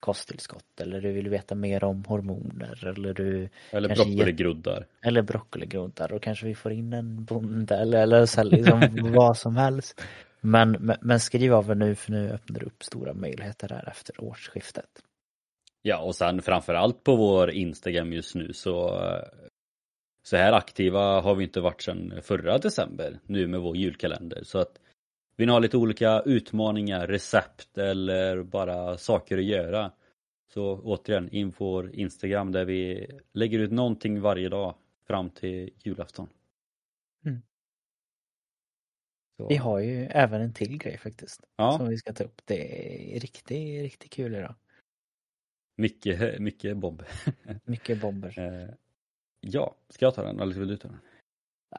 kosttillskott? 0.04 0.82
Eller 0.82 1.02
du 1.02 1.12
vill 1.12 1.30
veta 1.30 1.56
mer 1.56 1.84
om 1.84 2.06
hormoner? 2.06 2.88
Eller 2.88 3.14
du 3.14 3.50
Eller 3.72 3.96
broccoligroddar. 3.96 4.86
Eller 5.02 5.22
broccoligroddar. 5.22 6.14
Och 6.14 6.24
kanske 6.24 6.46
vi 6.46 6.56
får 6.56 6.72
in 6.72 6.94
en 6.94 7.26
bonde 7.26 7.76
eller, 7.76 8.02
eller 8.02 8.26
så 8.26 8.44
liksom 8.44 8.82
vad 9.14 9.38
som 9.38 9.56
helst. 9.56 10.02
Men, 10.42 10.72
men, 10.72 10.98
men 11.02 11.20
skriv 11.20 11.54
av 11.54 11.70
er 11.70 11.76
nu 11.76 11.96
för 11.96 12.12
nu 12.12 12.30
öppnar 12.30 12.60
det 12.60 12.66
upp 12.66 12.84
stora 12.84 13.14
möjligheter 13.14 13.70
här 13.70 13.90
efter 13.90 14.24
årsskiftet. 14.24 14.90
Ja 15.82 16.00
och 16.00 16.16
sen 16.16 16.42
framförallt 16.42 17.04
på 17.04 17.16
vår 17.16 17.52
Instagram 17.52 18.14
just 18.14 18.36
nu 18.36 18.54
så 18.54 19.00
så 20.24 20.38
här 20.38 20.54
aktiva 20.54 21.22
har 21.22 21.36
vi 21.36 21.44
inte 21.44 21.62
varit 21.62 21.82
sedan 21.82 22.14
förra 22.24 22.58
december 22.58 23.20
nu 23.26 23.48
med 23.48 23.60
vår 23.62 23.78
julkalender. 23.78 24.44
Så 24.44 24.60
att 24.60 24.80
vill 25.36 25.48
ni 25.48 25.52
ha 25.52 25.60
lite 25.60 25.78
olika 25.78 26.22
utmaningar, 26.22 27.08
recept 27.08 27.78
eller 27.78 28.44
bara 28.44 28.98
saker 28.98 29.38
att 29.38 29.44
göra 29.44 29.92
så 30.54 30.80
återigen 30.80 31.30
in 31.30 31.52
på 31.52 31.66
vår 31.66 31.96
Instagram 31.96 32.52
där 32.52 32.66
vi 32.66 33.08
lägger 33.34 33.60
ut 33.60 33.72
någonting 33.72 34.22
varje 34.22 34.50
dag 34.50 34.76
fram 35.08 35.30
till 35.30 35.70
julafton. 35.84 36.30
Mm. 37.26 37.42
Vi 39.50 39.56
har 39.56 39.80
ju 39.80 40.06
även 40.06 40.42
en 40.42 40.54
till 40.54 40.78
grej 40.78 40.98
faktiskt 40.98 41.42
ja. 41.56 41.78
som 41.78 41.88
vi 41.88 41.98
ska 41.98 42.14
ta 42.14 42.24
upp. 42.24 42.42
Det 42.46 43.16
är 43.16 43.20
riktigt, 43.20 43.82
riktigt 43.82 44.12
kul 44.12 44.36
idag. 44.36 44.56
Mycket, 45.76 46.40
mycket 46.40 46.78
bomber. 46.78 47.08
mycket 47.66 48.02
bomber. 48.02 48.40
Eh, 48.40 48.76
Ja, 49.46 49.76
ska 49.90 50.06
jag 50.06 50.16
ta 50.16 50.24
den 50.24 50.40
eller 50.40 50.56
vill 50.56 50.68
du 50.68 50.78
ta 50.78 50.88
den? 50.88 51.00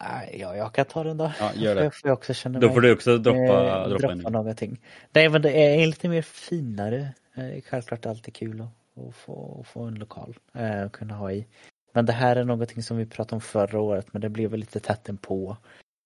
Nej, 0.01 0.37
ja, 0.41 0.57
jag 0.57 0.73
kan 0.73 0.85
ta 0.85 1.05
den 1.05 1.17
då. 1.17 1.33
Ja, 1.41 1.51
gör 1.55 1.75
det. 1.75 1.91
Får 1.91 2.09
jag 2.09 2.19
också 2.19 2.35
känna 2.35 2.59
då 2.59 2.71
får 2.71 2.81
du 2.81 2.93
också 2.93 3.19
droppa, 3.19 3.39
eh, 3.39 3.89
droppa, 3.89 4.15
droppa 4.15 4.31
någonting. 4.31 4.81
Nej, 5.13 5.29
men 5.29 5.43
det 5.43 5.51
är 5.51 5.87
lite 5.87 6.09
mer 6.09 6.23
finare. 6.23 7.15
Eh, 7.35 7.63
självklart 7.71 8.07
alltid 8.07 8.35
kul 8.35 8.61
att, 8.61 9.07
att 9.09 9.15
få, 9.15 9.59
att 9.61 9.67
få 9.67 9.83
en 9.83 9.95
lokal 9.95 10.37
eh, 10.55 10.83
att 10.83 10.93
kunna 10.93 11.15
ha 11.15 11.33
i. 11.33 11.47
Men 11.93 12.07
det 12.07 12.13
här 12.13 12.37
är 12.37 12.45
någonting 12.45 12.83
som 12.83 12.97
vi 12.97 13.07
pratade 13.07 13.35
om 13.35 13.41
förra 13.41 13.81
året, 13.81 14.07
men 14.13 14.23
det 14.23 14.29
blev 14.29 14.51
väl 14.51 14.61
lite 14.61 14.81
tätt 14.81 15.11
på. 15.21 15.57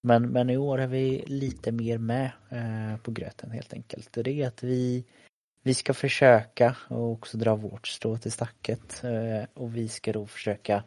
Men, 0.02 0.28
men 0.28 0.50
i 0.50 0.56
år 0.56 0.78
är 0.78 0.86
vi 0.86 1.24
lite 1.26 1.72
mer 1.72 1.98
med 1.98 2.30
eh, 2.50 2.96
på 3.02 3.10
gröten 3.10 3.50
helt 3.50 3.72
enkelt. 3.72 4.12
Det 4.12 4.42
är 4.42 4.46
att 4.46 4.62
vi, 4.62 5.04
vi 5.62 5.74
ska 5.74 5.94
försöka 5.94 6.76
och 6.88 7.12
också 7.12 7.38
dra 7.38 7.56
vårt 7.56 7.86
strå 7.86 8.18
till 8.18 8.32
stacket 8.32 9.04
eh, 9.04 9.48
och 9.54 9.76
vi 9.76 9.88
ska 9.88 10.12
då 10.12 10.26
försöka 10.26 10.84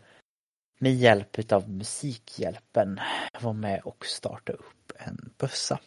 med 0.81 0.93
hjälp 0.93 1.39
utav 1.39 1.69
Musikhjälpen 1.69 2.99
vara 3.41 3.53
med 3.53 3.81
och 3.81 4.05
starta 4.05 4.53
upp 4.53 4.91
en 4.97 5.33
bössa. 5.37 5.79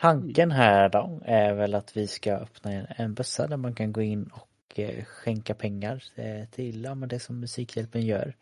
Tanken 0.00 0.50
här 0.50 0.88
då 0.88 1.20
är 1.24 1.52
väl 1.52 1.74
att 1.74 1.96
vi 1.96 2.06
ska 2.06 2.32
öppna 2.32 2.72
en, 2.72 2.86
en 2.96 3.14
bössa 3.14 3.46
där 3.46 3.56
man 3.56 3.74
kan 3.74 3.92
gå 3.92 4.02
in 4.02 4.30
och 4.32 4.78
eh, 4.78 5.04
skänka 5.04 5.54
pengar 5.54 6.04
eh, 6.14 6.48
till 6.48 6.84
ja, 6.84 6.94
men 6.94 7.08
det 7.08 7.20
som 7.20 7.40
Musikhjälpen 7.40 8.06
gör. 8.06 8.36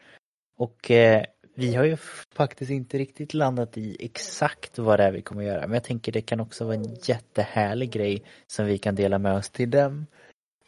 Och 0.57 0.91
eh, 0.91 1.25
vi 1.55 1.75
har 1.75 1.85
ju 1.85 1.97
faktiskt 2.35 2.71
inte 2.71 2.99
riktigt 2.99 3.35
landat 3.35 3.79
i 3.79 3.97
exakt 4.01 4.79
vad 4.79 5.01
det 5.01 5.05
är 5.05 5.13
vi 5.13 5.23
kommer 5.23 5.43
göra 5.43 5.67
men 5.67 5.75
jag 5.75 5.85
tänker 5.85 6.13
det 6.13 6.23
kan 6.23 6.41
också 6.41 6.65
vara 6.65 6.75
en 6.75 6.97
jättehärlig 7.03 7.91
grej 7.91 8.25
som 8.47 8.67
vi 8.67 8.79
kan 8.79 8.95
dela 8.95 9.19
med 9.19 9.35
oss 9.35 9.51
till 9.51 9.71
dem 9.71 10.07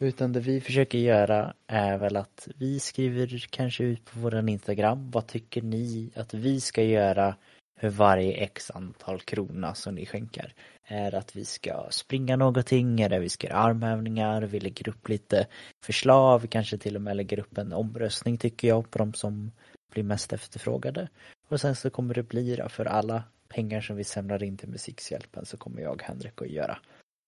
utan 0.03 0.33
det 0.33 0.41
vi 0.41 0.61
försöker 0.61 0.99
göra 0.99 1.55
är 1.67 1.99
väl 1.99 2.17
att 2.17 2.49
vi 2.57 2.81
skriver 2.81 3.47
kanske 3.51 3.85
ut 3.85 4.05
på 4.05 4.21
våran 4.21 4.49
Instagram. 4.49 5.11
Vad 5.11 5.27
tycker 5.27 5.62
ni 5.62 6.11
att 6.17 6.35
vi 6.35 6.61
ska 6.61 6.83
göra 6.83 7.37
för 7.81 7.88
varje 7.88 8.33
x 8.33 8.71
antal 8.71 9.21
krona 9.21 9.75
som 9.75 9.95
ni 9.95 10.07
skänker? 10.07 10.55
Är 10.85 11.11
det 11.11 11.19
att 11.19 11.37
vi 11.37 11.45
ska 11.45 11.87
springa 11.91 12.37
någonting? 12.37 13.01
Är 13.01 13.09
det 13.09 13.17
att 13.17 13.23
vi 13.23 13.29
ska 13.29 13.47
göra 13.47 13.59
armhävningar? 13.59 14.43
Vi 14.43 14.61
lägger 14.61 14.88
upp 14.88 15.09
lite 15.09 15.47
förslag. 15.85 16.38
Vi 16.38 16.49
kanske 16.49 16.79
till 16.79 16.97
och 16.97 17.03
med 17.03 17.17
lägger 17.17 17.38
upp 17.38 17.59
en 17.59 17.73
omröstning 17.73 18.38
tycker 18.38 18.69
jag 18.69 18.91
på 18.91 18.99
de 18.99 19.15
som 19.15 19.53
blir 19.93 20.05
mest 20.05 20.33
efterfrågade. 20.33 21.09
Och 21.49 21.61
sen 21.61 21.77
så 21.77 21.91
kommer 21.91 22.15
det 22.15 22.23
bli 22.23 22.61
för 22.69 22.85
alla 22.85 23.25
pengar 23.49 23.81
som 23.81 23.97
vi 23.97 24.05
samlar 24.05 24.43
in 24.43 24.57
till 24.57 24.69
Musikshjälpen 24.69 25.47
så 25.47 25.57
kommer 25.57 25.83
jag 25.83 25.93
och 25.93 26.03
Henrik 26.03 26.43
att 26.43 26.51
göra 26.51 26.79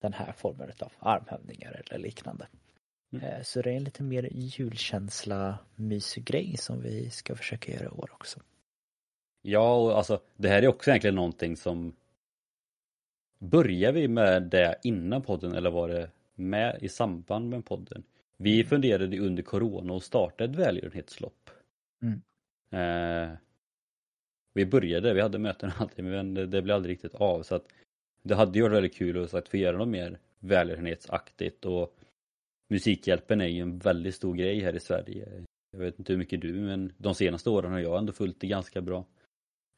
den 0.05 0.12
här 0.12 0.33
formen 0.33 0.71
av 0.81 0.93
armhävningar 0.99 1.83
eller 1.85 1.99
liknande. 1.99 2.47
Mm. 3.12 3.25
Eh, 3.25 3.43
så 3.43 3.62
det 3.62 3.71
är 3.71 3.77
en 3.77 3.85
lite 3.85 4.03
mer 4.03 4.29
julkänsla 4.33 5.59
mysig 5.75 6.25
grej 6.25 6.57
som 6.57 6.83
vi 6.83 7.11
ska 7.11 7.37
försöka 7.37 7.73
göra 7.73 7.85
i 7.85 7.88
år 7.88 8.11
också. 8.12 8.40
Ja, 9.43 9.77
och 9.77 9.97
alltså 9.99 10.21
det 10.37 10.49
här 10.49 10.62
är 10.62 10.69
också 10.69 10.90
egentligen 10.90 11.14
någonting 11.14 11.57
som 11.57 11.93
Börjar 13.38 13.93
vi 13.93 14.09
med 14.09 14.43
det 14.43 14.79
innan 14.83 15.23
podden 15.23 15.55
eller 15.55 15.71
var 15.71 15.88
det 15.88 16.11
med 16.35 16.79
i 16.81 16.88
samband 16.88 17.49
med 17.49 17.64
podden? 17.64 18.03
Vi 18.37 18.55
mm. 18.55 18.69
funderade 18.69 19.19
under 19.19 19.43
corona 19.43 19.93
och 19.93 20.03
starta 20.03 20.45
ett 20.45 20.57
välgörenhetslopp. 20.57 21.51
Mm. 22.03 22.23
Eh, 22.71 23.37
vi 24.55 24.67
började, 24.67 25.14
vi 25.14 25.21
hade 25.21 25.38
möten 25.38 25.71
alltid 25.79 26.05
men 26.05 26.35
det, 26.35 26.47
det 26.47 26.62
blev 26.62 26.77
aldrig 26.77 26.93
riktigt 26.93 27.14
av 27.14 27.43
så 27.43 27.55
att 27.55 27.67
det 28.25 28.35
hade 28.35 28.59
ju 28.59 28.63
varit 28.63 28.77
väldigt 28.77 28.95
kul 28.95 29.29
att 29.33 29.49
få 29.49 29.57
göra 29.57 29.79
något 29.79 29.89
mer 29.89 30.19
välgörenhetsaktigt 30.41 31.65
och 31.65 31.97
Musikhjälpen 32.69 33.41
är 33.41 33.47
ju 33.47 33.61
en 33.61 33.79
väldigt 33.79 34.15
stor 34.15 34.35
grej 34.35 34.61
här 34.61 34.77
i 34.77 34.81
Sverige. 34.81 35.45
Jag 35.71 35.79
vet 35.79 35.99
inte 35.99 36.13
hur 36.13 36.19
mycket 36.19 36.41
du 36.41 36.53
men 36.53 36.93
de 36.99 37.15
senaste 37.15 37.51
åren 37.51 37.73
har 37.73 37.79
jag 37.79 37.99
ändå 37.99 38.13
följt 38.13 38.41
det 38.41 38.47
ganska 38.47 38.83
bra. 38.83 39.07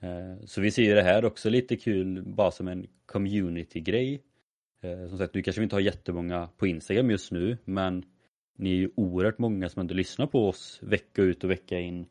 Eh, 0.03 0.45
så 0.45 0.61
vi 0.61 0.71
ser 0.71 0.95
det 0.95 1.03
här 1.03 1.25
också 1.25 1.51
lite 1.51 1.77
kul 1.77 2.23
bara 2.23 2.51
som 2.51 2.69
en 2.69 2.87
community-grej. 3.07 4.23
Eh, 4.83 5.09
som 5.09 5.19
sagt, 5.19 5.35
nu 5.35 5.43
kanske 5.43 5.61
vi 5.61 5.65
inte 5.65 5.77
har 5.77 5.81
jättemånga 5.81 6.49
på 6.57 6.67
Instagram 6.67 7.11
just 7.11 7.33
nu 7.33 7.59
men 7.65 8.05
ni 8.59 8.71
är 8.71 8.77
ju 8.77 8.91
oerhört 8.95 9.39
många 9.39 9.69
som 9.69 9.81
ändå 9.81 9.95
lyssnar 9.95 10.27
på 10.27 10.49
oss 10.49 10.79
vecka 10.83 11.23
ut 11.23 11.45
och 11.45 11.51
vecka 11.51 11.79
in. 11.79 12.07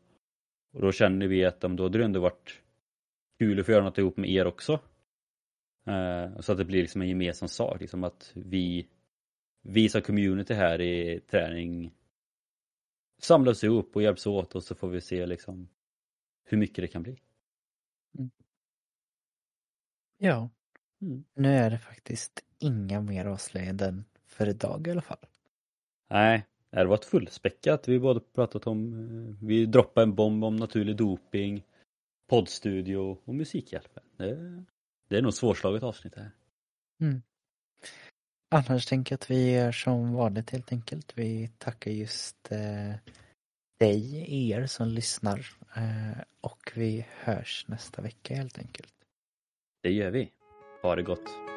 Och 0.74 0.80
då 0.80 0.92
känner 0.92 1.26
vi 1.26 1.44
att 1.44 1.60
då 1.60 1.82
hade 1.82 1.98
det 1.98 2.04
ändå 2.04 2.20
varit 2.20 2.60
kul 3.38 3.60
att 3.60 3.66
få 3.66 3.72
göra 3.72 3.84
något 3.84 3.98
ihop 3.98 4.16
med 4.16 4.30
er 4.30 4.46
också. 4.46 4.80
Eh, 5.86 6.40
så 6.40 6.52
att 6.52 6.58
det 6.58 6.64
blir 6.64 6.82
liksom 6.82 7.02
en 7.02 7.08
gemensam 7.08 7.48
sak, 7.48 7.80
liksom 7.80 8.04
att 8.04 8.32
vi, 8.34 8.86
vi 9.62 9.88
som 9.88 10.02
community 10.02 10.54
här 10.54 10.80
i 10.80 11.20
träning 11.20 11.92
samlas 13.18 13.64
ihop 13.64 13.96
och 13.96 14.02
hjälps 14.02 14.26
åt 14.26 14.54
och 14.54 14.62
så 14.62 14.74
får 14.74 14.88
vi 14.88 15.00
se 15.00 15.26
liksom 15.26 15.68
hur 16.44 16.58
mycket 16.58 16.82
det 16.82 16.88
kan 16.88 17.02
bli. 17.02 17.20
Mm. 18.18 18.30
Ja, 20.18 20.50
mm. 21.00 21.24
nu 21.34 21.48
är 21.48 21.70
det 21.70 21.78
faktiskt 21.78 22.44
inga 22.58 23.00
mer 23.00 23.26
avslöjanden 23.26 24.04
för 24.26 24.48
idag 24.48 24.86
i 24.86 24.90
alla 24.90 25.02
fall. 25.02 25.26
Nej, 26.10 26.46
det 26.70 26.78
har 26.78 26.86
varit 26.86 27.04
fullspäckat. 27.04 27.88
Vi 27.88 27.98
både 27.98 28.20
pratat 28.20 28.66
om, 28.66 28.92
eh, 28.92 29.46
vi 29.46 29.66
droppade 29.66 30.02
en 30.02 30.14
bomb 30.14 30.44
om 30.44 30.56
naturlig 30.56 30.96
doping, 30.96 31.64
poddstudio 32.26 32.96
och 32.96 33.34
Musikhjälpen. 33.34 34.02
Det, 34.16 34.64
det 35.08 35.16
är 35.16 35.22
nog 35.22 35.34
svårslaget 35.34 35.82
avsnitt 35.82 36.14
här. 36.16 36.30
Mm. 37.00 37.22
Annars 38.50 38.86
tänker 38.86 39.12
jag 39.12 39.16
att 39.16 39.30
vi 39.30 39.52
gör 39.52 39.72
som 39.72 40.12
vanligt 40.12 40.50
helt 40.50 40.72
enkelt. 40.72 41.12
Vi 41.14 41.50
tackar 41.58 41.90
just 41.90 42.52
eh, 42.52 42.94
dig, 43.78 44.50
er 44.50 44.66
som 44.66 44.88
lyssnar 44.88 45.46
eh, 45.76 46.22
och 46.40 46.72
vi 46.74 47.06
hörs 47.10 47.64
nästa 47.68 48.02
vecka 48.02 48.34
helt 48.34 48.58
enkelt. 48.58 48.94
Det 49.82 49.90
gör 49.90 50.10
vi. 50.10 50.32
Ha 50.82 50.96
det 50.96 51.02
gott. 51.02 51.55